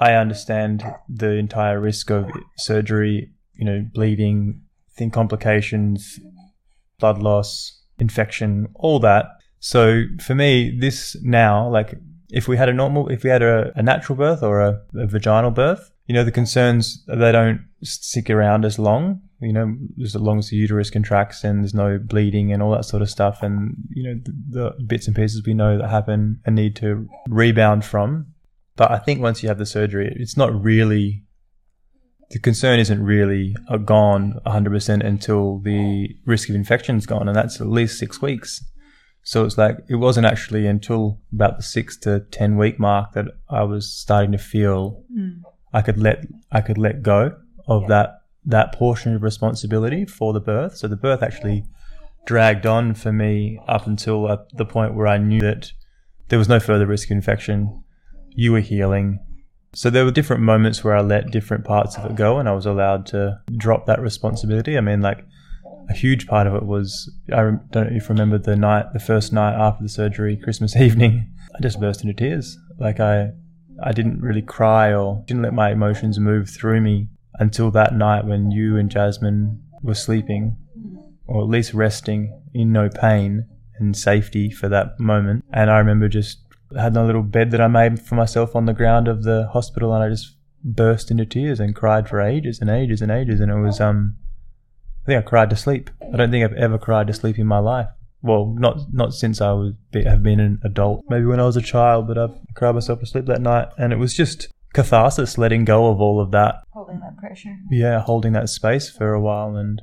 I 0.00 0.14
understand 0.14 0.84
the 1.08 1.32
entire 1.32 1.80
risk 1.80 2.10
of 2.10 2.30
surgery, 2.56 3.32
you 3.54 3.64
know, 3.64 3.84
bleeding, 3.92 4.62
thin 4.96 5.10
complications, 5.10 6.20
blood 6.98 7.18
loss, 7.18 7.82
infection, 7.98 8.68
all 8.74 9.00
that. 9.00 9.26
So 9.60 10.04
for 10.20 10.34
me, 10.34 10.76
this 10.78 11.16
now, 11.22 11.68
like 11.68 11.94
if 12.30 12.46
we 12.46 12.56
had 12.56 12.68
a 12.68 12.72
normal, 12.72 13.08
if 13.08 13.24
we 13.24 13.30
had 13.30 13.42
a, 13.42 13.72
a 13.76 13.82
natural 13.82 14.16
birth 14.16 14.42
or 14.42 14.60
a, 14.60 14.80
a 14.94 15.06
vaginal 15.06 15.50
birth, 15.50 15.90
you 16.06 16.14
know, 16.14 16.24
the 16.24 16.32
concerns, 16.32 17.04
they 17.06 17.32
don't 17.32 17.66
stick 17.82 18.30
around 18.30 18.64
as 18.64 18.78
long, 18.78 19.20
you 19.40 19.52
know, 19.52 19.76
as 20.02 20.14
long 20.14 20.38
as 20.38 20.48
the 20.48 20.56
uterus 20.56 20.90
contracts 20.90 21.44
and 21.44 21.60
there's 21.60 21.74
no 21.74 21.98
bleeding 21.98 22.52
and 22.52 22.62
all 22.62 22.70
that 22.72 22.84
sort 22.84 23.02
of 23.02 23.10
stuff. 23.10 23.42
And, 23.42 23.76
you 23.90 24.02
know, 24.02 24.20
the, 24.24 24.72
the 24.76 24.84
bits 24.84 25.06
and 25.06 25.14
pieces 25.14 25.42
we 25.44 25.54
know 25.54 25.76
that 25.76 25.90
happen 25.90 26.40
and 26.44 26.54
need 26.54 26.76
to 26.76 27.08
rebound 27.28 27.84
from. 27.84 28.32
But 28.78 28.90
I 28.90 28.98
think 28.98 29.20
once 29.20 29.42
you 29.42 29.50
have 29.50 29.58
the 29.58 29.66
surgery, 29.66 30.10
it's 30.18 30.36
not 30.38 30.50
really, 30.54 31.24
the 32.30 32.38
concern 32.38 32.78
isn't 32.78 33.02
really 33.04 33.54
uh, 33.68 33.76
gone 33.76 34.40
100% 34.46 35.04
until 35.04 35.58
the 35.58 36.16
risk 36.24 36.48
of 36.48 36.54
infection 36.54 36.96
is 36.96 37.04
gone. 37.04 37.28
And 37.28 37.36
that's 37.36 37.60
at 37.60 37.66
least 37.66 37.98
six 37.98 38.22
weeks. 38.22 38.64
So 39.22 39.44
it's 39.44 39.58
like, 39.58 39.76
it 39.90 39.96
wasn't 39.96 40.26
actually 40.26 40.66
until 40.66 41.20
about 41.32 41.58
the 41.58 41.62
six 41.62 41.98
to 41.98 42.20
10 42.20 42.56
week 42.56 42.78
mark 42.78 43.12
that 43.12 43.26
I 43.50 43.64
was 43.64 43.92
starting 43.92 44.32
to 44.32 44.38
feel 44.38 45.02
Mm. 45.14 45.42
I 45.72 45.82
could 45.82 45.98
let 45.98 46.24
I 46.50 46.60
could 46.60 46.78
let 46.78 47.02
go 47.02 47.36
of 47.66 47.88
that 47.88 48.22
that 48.44 48.72
portion 48.72 49.14
of 49.14 49.22
responsibility 49.22 50.06
for 50.06 50.32
the 50.32 50.40
birth. 50.40 50.76
So 50.76 50.88
the 50.88 50.96
birth 50.96 51.22
actually 51.22 51.64
dragged 52.26 52.66
on 52.66 52.94
for 52.94 53.12
me 53.12 53.58
up 53.68 53.86
until 53.86 54.30
at 54.30 54.56
the 54.56 54.64
point 54.64 54.94
where 54.94 55.06
I 55.06 55.18
knew 55.18 55.40
that 55.40 55.72
there 56.28 56.38
was 56.38 56.48
no 56.48 56.60
further 56.60 56.86
risk 56.86 57.08
of 57.08 57.16
infection. 57.16 57.84
You 58.38 58.52
were 58.52 58.60
healing. 58.60 59.18
So 59.74 59.90
there 59.90 60.04
were 60.04 60.12
different 60.12 60.42
moments 60.42 60.84
where 60.84 60.96
I 60.96 61.00
let 61.00 61.32
different 61.32 61.64
parts 61.64 61.96
of 61.96 62.04
it 62.08 62.14
go 62.14 62.38
and 62.38 62.48
I 62.48 62.52
was 62.52 62.66
allowed 62.66 63.04
to 63.06 63.40
drop 63.56 63.86
that 63.86 64.00
responsibility. 64.00 64.78
I 64.78 64.80
mean, 64.80 65.00
like 65.00 65.24
a 65.90 65.92
huge 65.92 66.28
part 66.28 66.46
of 66.46 66.54
it 66.54 66.62
was 66.64 67.12
I 67.32 67.42
don't 67.42 67.74
know 67.74 67.82
if 67.90 68.04
you 68.04 68.08
remember 68.10 68.38
the 68.38 68.54
night, 68.54 68.92
the 68.92 69.00
first 69.00 69.32
night 69.32 69.54
after 69.54 69.82
the 69.82 69.88
surgery, 69.88 70.36
Christmas 70.36 70.76
evening. 70.86 71.34
I 71.52 71.60
just 71.60 71.80
burst 71.80 72.02
into 72.02 72.14
tears. 72.14 72.56
Like 72.78 73.00
I, 73.00 73.32
I 73.82 73.90
didn't 73.90 74.20
really 74.20 74.42
cry 74.42 74.94
or 74.94 75.24
didn't 75.26 75.42
let 75.42 75.52
my 75.52 75.72
emotions 75.72 76.20
move 76.20 76.48
through 76.48 76.80
me 76.80 77.08
until 77.40 77.72
that 77.72 77.92
night 77.92 78.24
when 78.24 78.52
you 78.52 78.76
and 78.76 78.88
Jasmine 78.88 79.60
were 79.82 79.94
sleeping. 79.94 80.56
or 81.26 81.42
at 81.42 81.48
least 81.48 81.74
resting 81.74 82.40
in 82.54 82.70
no 82.72 82.88
pain 82.88 83.46
and 83.78 83.96
safety 83.96 84.48
for 84.50 84.68
that 84.68 84.98
moment. 85.00 85.44
And 85.52 85.70
I 85.70 85.78
remember 85.78 86.08
just 86.08 86.47
had 86.76 86.96
a 86.96 87.04
little 87.04 87.22
bed 87.22 87.50
that 87.52 87.60
I 87.60 87.68
made 87.68 88.00
for 88.00 88.14
myself 88.14 88.54
on 88.56 88.66
the 88.66 88.72
ground 88.74 89.08
of 89.08 89.22
the 89.22 89.48
hospital, 89.52 89.94
and 89.94 90.02
I 90.02 90.08
just 90.08 90.36
burst 90.64 91.10
into 91.10 91.24
tears 91.24 91.60
and 91.60 91.74
cried 91.74 92.08
for 92.08 92.20
ages 92.20 92.60
and 92.60 92.68
ages 92.68 93.00
and 93.00 93.10
ages. 93.10 93.40
And 93.40 93.50
it 93.50 93.60
was, 93.60 93.80
um, 93.80 94.16
I 95.04 95.06
think 95.06 95.24
I 95.24 95.28
cried 95.28 95.50
to 95.50 95.56
sleep. 95.56 95.90
I 96.12 96.16
don't 96.16 96.30
think 96.30 96.44
I've 96.44 96.56
ever 96.56 96.78
cried 96.78 97.06
to 97.06 97.12
sleep 97.12 97.38
in 97.38 97.46
my 97.46 97.58
life. 97.58 97.88
Well, 98.20 98.54
not 98.58 98.92
not 98.92 99.14
since 99.14 99.40
I 99.40 99.52
was 99.52 99.74
have 99.94 100.24
been 100.24 100.40
an 100.40 100.58
adult. 100.64 101.04
Maybe 101.08 101.24
when 101.24 101.38
I 101.38 101.44
was 101.44 101.56
a 101.56 101.62
child, 101.62 102.08
but 102.08 102.18
I've 102.18 102.36
cried 102.54 102.74
myself 102.74 102.98
to 103.00 103.06
sleep 103.06 103.26
that 103.26 103.40
night, 103.40 103.68
and 103.78 103.92
it 103.92 103.98
was 103.98 104.12
just 104.12 104.48
catharsis, 104.72 105.38
letting 105.38 105.64
go 105.64 105.86
of 105.86 106.00
all 106.00 106.20
of 106.20 106.32
that. 106.32 106.56
Holding 106.72 106.98
that 107.00 107.16
pressure. 107.16 107.56
Yeah, 107.70 108.00
holding 108.00 108.32
that 108.32 108.48
space 108.48 108.90
for 108.90 109.12
a 109.12 109.20
while, 109.20 109.54
and 109.54 109.82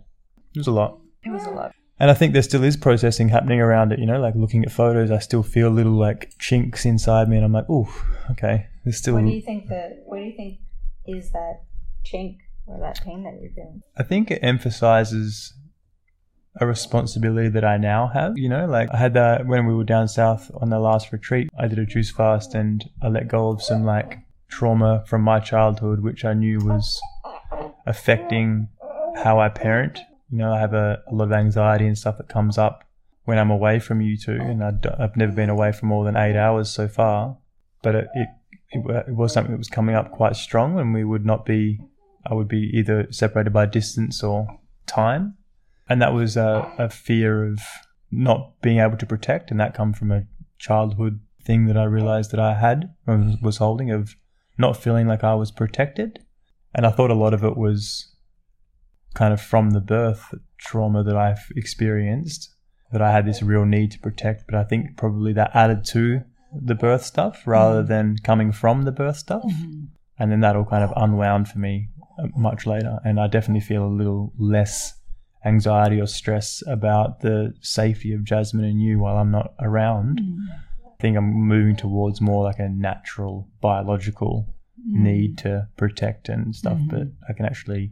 it 0.54 0.60
was 0.60 0.68
a 0.68 0.72
lot. 0.72 1.00
It 1.24 1.32
was 1.32 1.46
a 1.46 1.52
lot. 1.52 1.74
And 2.00 2.12
I 2.12 2.14
think 2.14 2.34
there 2.34 2.42
still 2.42 2.64
is 2.64 2.76
processing 2.76 3.30
happening 3.30 3.62
around 3.62 3.94
it. 3.94 4.00
You 4.00 4.06
know, 4.06 4.20
like 4.20 4.36
looking 4.36 4.64
at 4.66 4.72
photos, 4.72 5.12
I 5.12 5.20
still 5.20 5.44
feel 5.44 5.70
little 5.70 5.94
like 5.94 6.38
chinks 6.40 6.86
inside 6.86 7.30
me, 7.30 7.38
and 7.38 7.46
I'm 7.46 7.54
like, 7.54 7.66
oh, 7.70 7.88
okay, 8.32 8.68
there's 8.84 8.98
still. 8.98 9.16
What 9.16 9.26
do 9.26 9.32
you 9.32 9.42
think 9.42 9.70
that? 9.70 10.04
What 10.06 10.18
do 10.18 10.24
you 10.24 10.36
think 10.36 10.60
is 11.06 11.32
that 11.32 11.64
chink 12.04 12.38
or 12.68 12.80
that 12.80 13.02
pain 13.04 13.24
that 13.24 13.40
you're 13.42 13.52
feeling? 13.52 13.82
I 13.98 14.04
think 14.04 14.30
it 14.32 14.40
emphasizes 14.42 15.54
a 16.60 16.66
responsibility 16.66 17.50
that 17.50 17.66
I 17.66 17.78
now 17.78 18.08
have. 18.14 18.38
You 18.38 18.50
know, 18.50 18.66
like 18.66 18.90
I 18.92 18.98
had 18.98 19.14
that 19.14 19.46
when 19.46 19.66
we 19.66 19.74
were 19.74 19.84
down 19.84 20.08
south 20.08 20.50
on 20.56 20.70
the 20.70 20.80
last 20.80 21.12
retreat. 21.12 21.50
I 21.58 21.68
did 21.68 21.80
a 21.80 21.86
juice 21.86 22.12
fast 22.12 22.56
and 22.56 22.84
I 23.02 23.08
let 23.08 23.28
go 23.28 23.50
of 23.50 23.62
some 23.62 23.84
like 23.84 24.20
trauma 24.48 25.04
from 25.08 25.22
my 25.22 25.40
childhood, 25.40 26.02
which 26.02 26.24
I 26.24 26.34
knew 26.34 26.60
was 26.60 27.00
affecting 27.86 28.70
how 29.18 29.40
I 29.40 29.50
parent. 29.50 30.00
You 30.36 30.42
know, 30.42 30.54
I 30.54 30.60
have 30.60 30.74
a, 30.74 31.02
a 31.10 31.16
lot 31.16 31.24
of 31.24 31.32
anxiety 31.32 31.88
and 31.88 31.98
stuff 31.98 32.18
that 32.18 32.28
comes 32.28 32.58
up 32.58 32.84
when 33.24 33.40
I'm 33.40 33.52
away 33.52 33.80
from 33.80 34.02
you 34.02 34.18
two, 34.18 34.34
and 34.34 34.62
i 34.62 34.74
have 35.00 35.16
never 35.16 35.32
been 35.32 35.50
away 35.50 35.72
for 35.72 35.86
more 35.86 36.04
than 36.04 36.18
eight 36.18 36.36
hours 36.36 36.70
so 36.70 36.90
far. 36.90 37.38
But 37.82 37.96
it, 37.96 38.08
it, 38.14 38.28
it 39.08 39.16
was 39.16 39.32
something 39.32 39.54
that 39.54 39.58
was 39.58 39.70
coming 39.70 39.96
up 39.96 40.12
quite 40.12 40.36
strong, 40.36 40.78
and 40.78 40.94
we 40.94 41.06
would 41.06 41.26
not 41.26 41.46
be. 41.46 41.80
I 42.30 42.34
would 42.34 42.50
be 42.50 42.70
either 42.74 43.08
separated 43.14 43.54
by 43.54 43.66
distance 43.66 44.22
or 44.22 44.60
time, 44.88 45.38
and 45.88 46.02
that 46.02 46.14
was 46.14 46.36
a, 46.36 46.70
a 46.78 46.90
fear 46.90 47.46
of 47.46 47.62
not 48.12 48.60
being 48.62 48.80
able 48.80 48.98
to 48.98 49.06
protect, 49.06 49.52
and 49.52 49.60
that 49.62 49.74
come 49.74 49.94
from 49.94 50.12
a 50.12 50.24
childhood 50.60 51.22
thing 51.46 51.68
that 51.68 51.78
I 51.78 51.86
realized 51.86 52.32
that 52.32 52.42
I 52.42 52.56
had 52.56 52.94
was 53.08 53.56
holding 53.56 53.90
of 53.90 54.18
not 54.58 54.76
feeling 54.76 55.08
like 55.08 55.24
I 55.24 55.36
was 55.36 55.52
protected. 55.52 56.20
And 56.74 56.86
I 56.86 56.92
thought 56.92 57.10
a 57.10 57.16
lot 57.16 57.34
of 57.34 57.46
it 57.46 57.56
was 57.56 58.15
kind 59.16 59.34
of 59.34 59.42
from 59.42 59.72
the 59.72 59.82
birth 59.82 60.34
trauma 60.60 61.04
that 61.04 61.18
I've 61.18 61.52
experienced, 61.56 62.54
that 62.92 63.02
I 63.02 63.12
had 63.12 63.26
this 63.26 63.42
real 63.42 63.66
need 63.66 63.92
to 63.92 64.00
protect. 64.00 64.46
But 64.48 64.56
I 64.56 64.64
think 64.64 64.98
probably 64.98 65.34
that 65.34 65.52
added 65.54 65.86
to 65.86 66.22
the 66.54 66.76
birth 66.76 67.04
stuff 67.04 67.44
rather 67.46 67.80
mm-hmm. 67.80 67.90
than 67.90 68.18
coming 68.24 68.52
from 68.52 68.84
the 68.84 68.92
birth 68.92 69.18
stuff. 69.18 69.44
Mm-hmm. 69.44 69.86
And 70.18 70.32
then 70.32 70.40
that 70.42 70.56
all 70.56 70.66
kind 70.66 70.84
of 70.84 70.94
unwound 70.96 71.50
for 71.50 71.60
me 71.60 71.90
uh, 72.20 72.28
much 72.38 72.66
later. 72.66 73.00
And 73.04 73.20
I 73.20 73.28
definitely 73.28 73.66
feel 73.66 73.86
a 73.86 73.88
little 73.88 74.32
less 74.38 74.94
anxiety 75.46 76.00
or 76.00 76.08
stress 76.08 76.64
about 76.68 77.20
the 77.20 77.54
safety 77.62 78.14
of 78.14 78.24
Jasmine 78.24 78.66
and 78.66 78.82
you 78.82 79.00
while 79.00 79.18
I'm 79.18 79.32
not 79.32 79.54
around. 79.60 80.20
Mm-hmm. 80.20 80.52
I 80.88 81.02
think 81.02 81.18
I'm 81.18 81.32
moving 81.32 81.76
towards 81.76 82.22
more 82.22 82.44
like 82.44 82.60
a 82.60 82.70
natural 82.70 83.50
biological 83.62 84.48
mm. 84.80 85.02
need 85.02 85.38
to 85.40 85.68
protect 85.78 86.30
and 86.30 86.56
stuff, 86.56 86.80
but 86.90 87.08
I 87.30 87.34
can 87.34 87.46
actually 87.46 87.92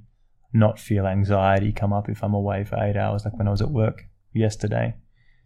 not 0.54 0.80
feel 0.80 1.06
anxiety 1.06 1.72
come 1.72 1.94
up 1.94 2.10
if 2.10 2.24
I'm 2.24 2.34
away 2.34 2.63
for 2.63 2.78
eight 2.78 2.96
hours, 2.96 3.26
like 3.26 3.38
when 3.38 3.48
I 3.48 3.52
was 3.52 3.62
at 3.62 3.72
work 3.72 4.06
yesterday. 4.34 4.96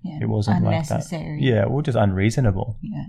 Yeah. 0.04 0.20
It 0.22 0.30
wasn't 0.30 0.64
like 0.64 0.88
that. 0.88 1.38
Yeah, 1.40 1.66
well, 1.66 1.82
just 1.82 1.98
unreasonable. 1.98 2.78
Yeah. 2.82 3.06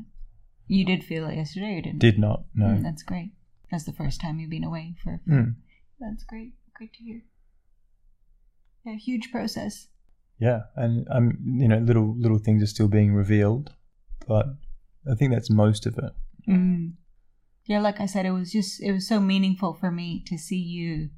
You 0.67 0.85
did 0.85 1.05
feel 1.05 1.27
it 1.29 1.37
yesterday, 1.37 1.79
or 1.79 1.83
didn't? 1.83 1.99
Did 1.99 2.19
not. 2.19 2.45
No. 2.55 2.67
Mm, 2.67 2.83
that's 2.83 3.03
great. 3.03 3.33
That's 3.71 3.85
the 3.85 3.93
first 3.93 4.21
time 4.21 4.39
you've 4.39 4.51
been 4.51 4.65
away 4.65 4.97
for. 5.03 5.21
for 5.25 5.31
mm. 5.31 5.55
That's 6.01 6.25
great. 6.25 6.53
Great 6.75 6.93
to 6.95 7.03
hear. 7.03 7.23
Yeah, 8.85 8.97
huge 8.97 9.31
process. 9.31 9.89
Yeah, 10.39 10.63
and 10.77 11.07
I'm 11.11 11.29
um, 11.29 11.61
you 11.61 11.69
know, 11.69 11.79
little 11.79 12.15
little 12.17 12.39
things 12.39 12.63
are 12.63 12.67
still 12.67 12.89
being 12.89 13.13
revealed 13.13 13.73
but 14.29 14.47
I 15.11 15.15
think 15.15 15.33
that's 15.33 15.51
most 15.51 15.87
of 15.87 15.99
it. 15.99 16.13
Mm. 16.47 16.93
Yeah, 17.65 17.81
like 17.81 17.99
I 18.01 18.07
said, 18.07 18.27
it 18.27 18.31
was 18.31 18.53
just 18.53 18.81
it 18.83 18.93
was 18.93 19.09
so 19.09 19.19
meaningful 19.19 19.75
for 19.75 19.91
me 19.91 20.23
to 20.27 20.39
see 20.39 20.57
you. 20.57 21.09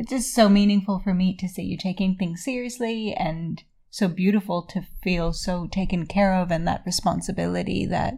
It's 0.00 0.08
just 0.08 0.34
so 0.34 0.48
meaningful 0.48 0.98
for 0.98 1.12
me 1.12 1.36
to 1.36 1.46
see 1.46 1.62
you 1.62 1.76
taking 1.76 2.16
things 2.16 2.42
seriously 2.42 3.12
and 3.12 3.62
so 3.90 4.08
beautiful 4.08 4.62
to 4.68 4.86
feel 5.02 5.34
so 5.34 5.66
taken 5.66 6.06
care 6.06 6.32
of 6.32 6.50
and 6.50 6.66
that 6.66 6.84
responsibility 6.86 7.84
that 7.84 8.14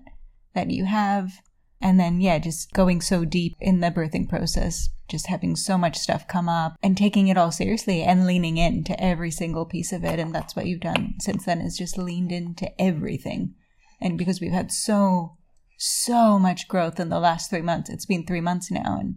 that 0.55 0.71
you 0.71 0.85
have. 0.85 1.33
And 1.81 1.99
then 1.99 2.21
yeah 2.21 2.39
just 2.39 2.73
going 2.73 3.01
so 3.01 3.25
deep 3.25 3.57
in 3.61 3.81
the 3.81 3.91
birthing 3.91 4.29
process 4.29 4.91
just 5.09 5.27
having 5.27 5.57
so 5.57 5.77
much 5.77 5.99
stuff 5.99 6.29
come 6.29 6.49
up 6.49 6.77
and 6.85 6.97
taking 6.97 7.27
it 7.27 7.37
all 7.37 7.51
seriously 7.51 8.03
and 8.03 8.29
leaning 8.29 8.59
into 8.59 8.99
every 9.03 9.33
single 9.33 9.67
piece 9.67 9.93
of 9.93 10.05
it. 10.05 10.21
And 10.21 10.33
that's 10.33 10.55
what 10.55 10.67
you've 10.67 10.83
done 10.83 11.15
since 11.19 11.47
then 11.47 11.61
is 11.61 11.77
just 11.77 11.99
leaned 11.99 12.31
into 12.31 12.71
everything. 12.81 13.57
And 14.01 14.17
because 14.17 14.41
we've 14.41 14.53
had 14.53 14.71
so 14.71 15.37
so 15.79 16.39
much 16.39 16.69
growth 16.69 17.01
in 17.01 17.09
the 17.09 17.19
last 17.19 17.51
three 17.51 17.61
months 17.61 17.91
it's 17.91 18.07
been 18.07 18.25
three 18.25 18.41
months 18.41 18.71
now 18.71 18.99
and 19.01 19.17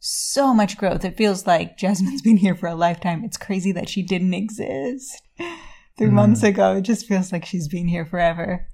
so 0.00 0.52
much 0.52 0.76
growth 0.76 1.04
it 1.04 1.16
feels 1.16 1.46
like 1.46 1.76
jasmine's 1.76 2.22
been 2.28 2.38
here 2.38 2.54
for 2.54 2.68
a 2.68 2.74
lifetime 2.74 3.22
it's 3.24 3.36
crazy 3.36 3.70
that 3.70 3.88
she 3.88 4.02
didn't 4.02 4.34
exist 4.34 5.22
three 5.98 6.08
mm. 6.08 6.12
months 6.12 6.42
ago 6.42 6.76
it 6.76 6.82
just 6.82 7.06
feels 7.06 7.30
like 7.32 7.44
she's 7.44 7.68
been 7.68 7.86
here 7.86 8.04
forever 8.04 8.66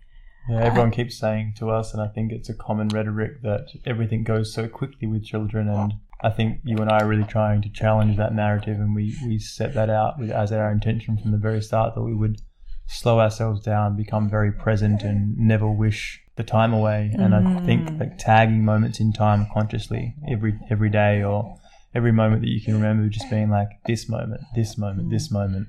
yeah, 0.49 0.63
everyone 0.63 0.93
uh, 0.93 0.97
keeps 0.97 1.19
saying 1.19 1.55
to 1.59 1.71
us, 1.71 1.93
and 1.93 2.01
I 2.01 2.07
think 2.07 2.31
it's 2.31 2.49
a 2.49 2.55
common 2.55 2.89
rhetoric 2.89 3.43
that 3.43 3.67
everything 3.85 4.23
goes 4.23 4.55
so 4.55 4.69
quickly 4.69 5.09
with 5.09 5.25
children. 5.25 5.69
And 5.69 5.95
I 6.23 6.31
think 6.31 6.61
you 6.65 6.77
and 6.79 6.91
I 6.91 7.01
are 7.01 7.09
really 7.09 7.25
trying 7.25 7.63
to 7.63 7.69
challenge 7.69 8.17
that 8.17 8.35
narrative, 8.35 8.79
and 8.79 8.95
we, 8.95 9.17
we 9.27 9.39
set 9.39 9.75
that 9.75 9.91
out 9.91 10.19
with, 10.19 10.31
as 10.31 10.53
our 10.53 10.71
intention 10.71 11.19
from 11.19 11.33
the 11.33 11.39
very 11.39 11.61
start 11.63 11.95
that 11.95 12.03
we 12.03 12.15
would 12.15 12.41
slow 12.87 13.19
ourselves 13.19 13.63
down, 13.63 13.97
become 13.97 14.31
very 14.31 14.53
present, 14.53 15.03
and 15.03 15.37
never 15.37 15.69
wish 15.69 16.23
the 16.37 16.45
time 16.45 16.73
away. 16.73 17.11
And 17.15 17.33
mm. 17.33 17.57
I 17.57 17.65
think 17.65 17.89
mm. 17.89 18.01
like 18.01 18.19
tagging 18.19 18.65
moments 18.65 19.01
in 19.01 19.13
time 19.13 19.47
consciously 19.53 20.15
every 20.29 20.59
every 20.71 20.91
day 20.91 21.23
or 21.23 21.57
every 21.95 22.13
moment 22.13 22.43
that 22.43 22.49
you 22.49 22.61
can 22.61 22.75
remember, 22.75 23.09
just 23.09 23.31
being 23.31 23.51
like 23.51 23.69
this 23.87 24.09
moment, 24.09 24.43
this 24.55 24.77
moment, 24.77 25.11
this 25.11 25.31
moment. 25.31 25.69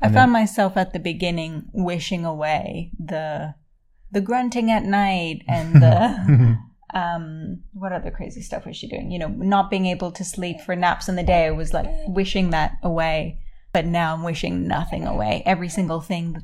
I 0.00 0.06
found 0.06 0.16
then, 0.16 0.30
myself 0.30 0.76
at 0.76 0.92
the 0.92 0.98
beginning 0.98 1.68
wishing 1.72 2.24
away 2.24 2.90
the 2.98 3.54
the 4.10 4.20
grunting 4.20 4.70
at 4.70 4.84
night 4.84 5.42
and 5.48 5.74
the 5.82 6.58
um 6.98 7.60
what 7.72 7.92
other 7.92 8.10
crazy 8.10 8.42
stuff 8.42 8.66
was 8.66 8.76
she 8.76 8.88
doing? 8.88 9.10
You 9.10 9.20
know, 9.20 9.28
not 9.28 9.70
being 9.70 9.86
able 9.86 10.12
to 10.12 10.24
sleep 10.24 10.60
for 10.60 10.74
naps 10.76 11.08
in 11.08 11.16
the 11.16 11.22
day. 11.22 11.46
I 11.46 11.50
was 11.50 11.72
like 11.72 11.88
wishing 12.06 12.50
that 12.50 12.72
away 12.82 13.38
but 13.72 13.86
now 13.86 14.14
I'm 14.14 14.22
wishing 14.22 14.68
nothing 14.68 15.06
away. 15.06 15.42
Every 15.46 15.68
single 15.68 16.00
thing. 16.00 16.42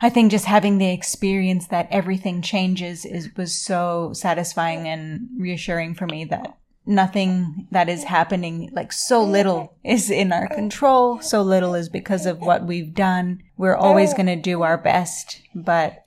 I 0.00 0.10
think 0.10 0.30
just 0.30 0.44
having 0.44 0.78
the 0.78 0.90
experience 0.90 1.68
that 1.68 1.88
everything 1.90 2.42
changes 2.42 3.04
is 3.04 3.34
was 3.36 3.56
so 3.56 4.12
satisfying 4.12 4.86
and 4.86 5.28
reassuring 5.38 5.94
for 5.94 6.06
me 6.06 6.24
that 6.26 6.58
nothing 6.86 7.66
that 7.72 7.88
is 7.88 8.04
happening, 8.04 8.70
like 8.72 8.92
so 8.92 9.22
little 9.22 9.76
is 9.82 10.10
in 10.10 10.32
our 10.32 10.48
control. 10.48 11.20
So 11.20 11.42
little 11.42 11.74
is 11.74 11.88
because 11.88 12.26
of 12.26 12.40
what 12.40 12.64
we've 12.64 12.94
done. 12.94 13.42
We're 13.56 13.76
always 13.76 14.14
going 14.14 14.26
to 14.26 14.36
do 14.36 14.62
our 14.62 14.78
best, 14.78 15.42
but 15.54 16.06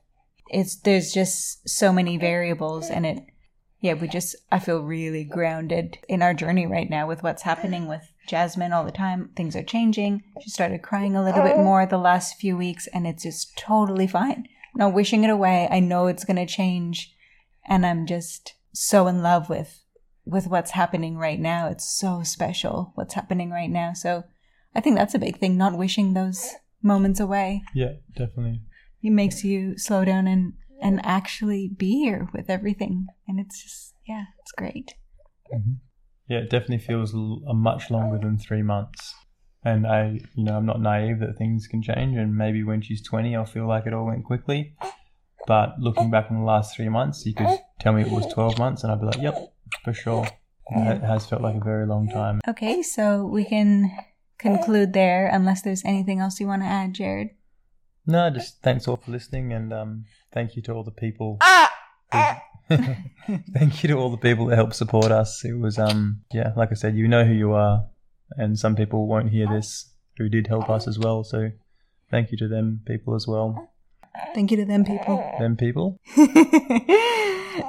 it's, 0.50 0.76
there's 0.78 1.12
just 1.12 1.68
so 1.68 1.92
many 1.92 2.18
variables 2.18 2.90
and 2.90 3.06
it, 3.06 3.26
yeah, 3.82 3.94
we 3.94 4.08
just, 4.08 4.36
I 4.52 4.60
feel 4.60 4.82
really 4.82 5.24
grounded 5.24 6.00
in 6.10 6.22
our 6.22 6.34
journey 6.34 6.68
right 6.68 6.90
now 6.90 7.08
with 7.08 7.24
what's 7.24 7.44
happening 7.44 7.88
with 7.88 8.12
Jasmine 8.28 8.74
all 8.74 8.84
the 8.84 8.92
time. 8.92 9.30
Things 9.36 9.56
are 9.56 9.64
changing. 9.64 10.24
She 10.42 10.50
started 10.50 10.82
crying 10.82 11.16
a 11.16 11.24
little 11.24 11.44
bit 11.44 11.54
uh-huh. 11.54 11.64
more 11.64 11.86
the 11.86 11.98
last 11.98 12.38
few 12.40 12.58
weeks, 12.58 12.88
and 12.88 13.08
it's 13.08 13.24
just 13.24 13.58
totally 13.58 14.08
fine. 14.08 14.48
Not 14.76 14.94
wishing 14.94 15.24
it 15.24 15.30
away. 15.30 15.68
I 15.72 15.80
know 15.80 16.08
it's 16.08 16.26
going 16.26 16.36
to 16.38 16.46
change, 16.46 17.14
and 17.68 17.86
I'm 17.86 18.06
just 18.06 18.54
so 18.74 19.08
in 19.08 19.24
love 19.24 19.50
with 19.50 19.82
with 20.26 20.48
what's 20.48 20.72
happening 20.72 21.18
right 21.18 21.40
now. 21.40 21.70
It's 21.70 21.90
so 21.90 22.22
special 22.24 22.92
what's 22.96 23.16
happening 23.16 23.50
right 23.50 23.70
now. 23.70 23.94
So 23.94 24.26
I 24.76 24.82
think 24.82 24.96
that's 24.96 25.16
a 25.16 25.20
big 25.20 25.40
thing. 25.40 25.58
Not 25.58 25.78
wishing 25.78 26.14
those 26.14 26.54
moments 26.84 27.20
away. 27.20 27.64
Yeah, 27.74 27.94
definitely. 28.16 28.62
It 29.02 29.12
makes 29.12 29.44
you 29.44 29.78
slow 29.78 30.06
down 30.06 30.28
and 30.28 30.54
and 30.82 31.00
actually 31.04 31.68
be 31.68 32.00
here 32.00 32.30
with 32.34 32.50
everything, 32.50 33.08
and 33.28 33.40
it's 33.40 33.62
just 33.62 33.94
yeah, 34.08 34.26
it's 34.40 34.52
great. 34.52 34.96
Mm-hmm. 35.54 35.74
Yeah, 36.28 36.40
it 36.40 36.50
definitely 36.50 36.80
feels 36.80 37.14
a 37.14 37.54
much 37.54 37.90
longer 37.90 38.20
than 38.20 38.38
three 38.38 38.62
months. 38.62 39.16
And 39.64 39.86
I, 39.86 40.20
you 40.36 40.44
know, 40.44 40.56
I'm 40.56 40.66
not 40.66 40.80
naive 40.80 41.20
that 41.20 41.38
things 41.38 41.68
can 41.68 41.82
change. 41.82 42.16
And 42.16 42.38
maybe 42.38 42.64
when 42.64 42.82
she's 42.82 43.02
20, 43.02 43.36
I'll 43.36 43.46
feel 43.46 43.68
like 43.68 43.88
it 43.88 43.94
all 43.94 44.06
went 44.06 44.24
quickly. 44.24 44.76
But 45.48 45.80
looking 45.80 46.12
back 46.12 46.28
on 46.30 46.38
the 46.38 46.46
last 46.46 46.76
three 46.76 46.88
months, 46.88 47.26
you 47.26 47.34
could 47.34 47.60
tell 47.80 47.94
me 47.94 48.04
it 48.04 48.12
was 48.12 48.32
12 48.32 48.60
months, 48.60 48.84
and 48.84 48.92
I'd 48.92 49.00
be 49.00 49.08
like, 49.08 49.22
yep, 49.22 49.54
for 49.84 49.94
sure. 49.94 50.28
It 50.72 51.02
has 51.02 51.26
felt 51.26 51.42
like 51.42 51.56
a 51.56 51.64
very 51.64 51.88
long 51.88 52.08
time. 52.10 52.42
Okay, 52.48 52.84
so 52.84 53.26
we 53.26 53.44
can 53.44 53.92
conclude 54.38 54.94
there 54.94 55.28
unless 55.28 55.64
there's 55.64 55.84
anything 55.84 56.20
else 56.20 56.40
you 56.40 56.46
want 56.46 56.62
to 56.62 56.68
add, 56.68 56.94
Jarred. 56.94 57.32
No, 58.10 58.28
just 58.32 58.64
thanks 58.64 58.88
all 58.88 58.98
for 58.98 59.12
listening, 59.12 59.54
and 59.54 59.72
um, 59.72 60.06
thank 60.34 60.56
you 60.56 60.64
to 60.64 60.74
all 60.74 60.84
the 60.84 60.90
people. 60.90 61.38
Ah! 61.42 61.72
thank 62.70 63.84
you 63.84 63.90
to 63.90 63.94
all 63.94 64.10
the 64.10 64.18
people 64.18 64.48
that 64.48 64.56
help 64.56 64.74
support 64.74 65.12
us. 65.12 65.46
It 65.46 65.54
was 65.54 65.78
um, 65.78 66.22
yeah, 66.34 66.54
like 66.58 66.72
I 66.72 66.74
said, 66.74 66.96
you 66.96 67.08
know 67.08 67.24
who 67.24 67.34
you 67.34 67.54
are, 67.54 67.86
and 68.32 68.58
some 68.58 68.76
people 68.76 69.06
won't 69.06 69.30
hear 69.30 69.48
this 69.48 69.92
who 70.18 70.28
did 70.28 70.48
help 70.48 70.72
us 70.72 70.88
as 70.88 70.98
well. 70.98 71.24
So, 71.24 71.52
thank 72.10 72.32
you 72.32 72.38
to 72.40 72.48
them 72.48 72.82
people 72.88 73.14
as 73.14 73.28
well. 73.28 73.70
Thank 74.34 74.50
you 74.50 74.58
to 74.58 74.66
them 74.66 74.86
people. 74.86 75.24
Them 75.40 75.56
people. 75.56 76.00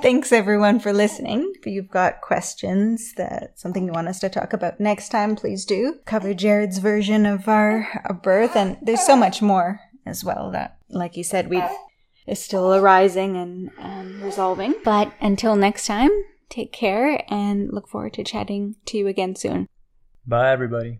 Thanks 0.00 0.32
everyone 0.32 0.80
for 0.80 0.94
listening. 0.94 1.52
If 1.58 1.66
you've 1.66 1.90
got 1.90 2.22
questions 2.22 3.12
that 3.18 3.58
something 3.58 3.84
you 3.84 3.92
want 3.92 4.08
us 4.08 4.20
to 4.20 4.30
talk 4.30 4.54
about 4.54 4.80
next 4.80 5.10
time, 5.10 5.36
please 5.36 5.66
do 5.66 5.98
cover 6.06 6.32
Jarred's 6.32 6.78
version 6.78 7.26
of 7.26 7.46
our, 7.46 7.86
our 8.04 8.14
birth, 8.14 8.56
and 8.56 8.78
there's 8.80 9.04
so 9.04 9.16
much 9.16 9.42
more 9.42 9.80
as 10.06 10.24
well 10.24 10.50
that, 10.50 10.78
like 10.88 11.16
you 11.16 11.24
said, 11.24 11.48
we 11.48 11.62
is 12.26 12.42
still 12.42 12.74
arising 12.74 13.36
and, 13.36 13.70
and 13.78 14.22
resolving. 14.22 14.74
But 14.84 15.12
until 15.20 15.56
next 15.56 15.86
time, 15.86 16.10
take 16.48 16.72
care 16.72 17.24
and 17.28 17.72
look 17.72 17.88
forward 17.88 18.14
to 18.14 18.24
chatting 18.24 18.76
to 18.86 18.98
you 18.98 19.06
again 19.06 19.34
soon. 19.34 19.68
Bye, 20.26 20.50
everybody. 20.52 20.98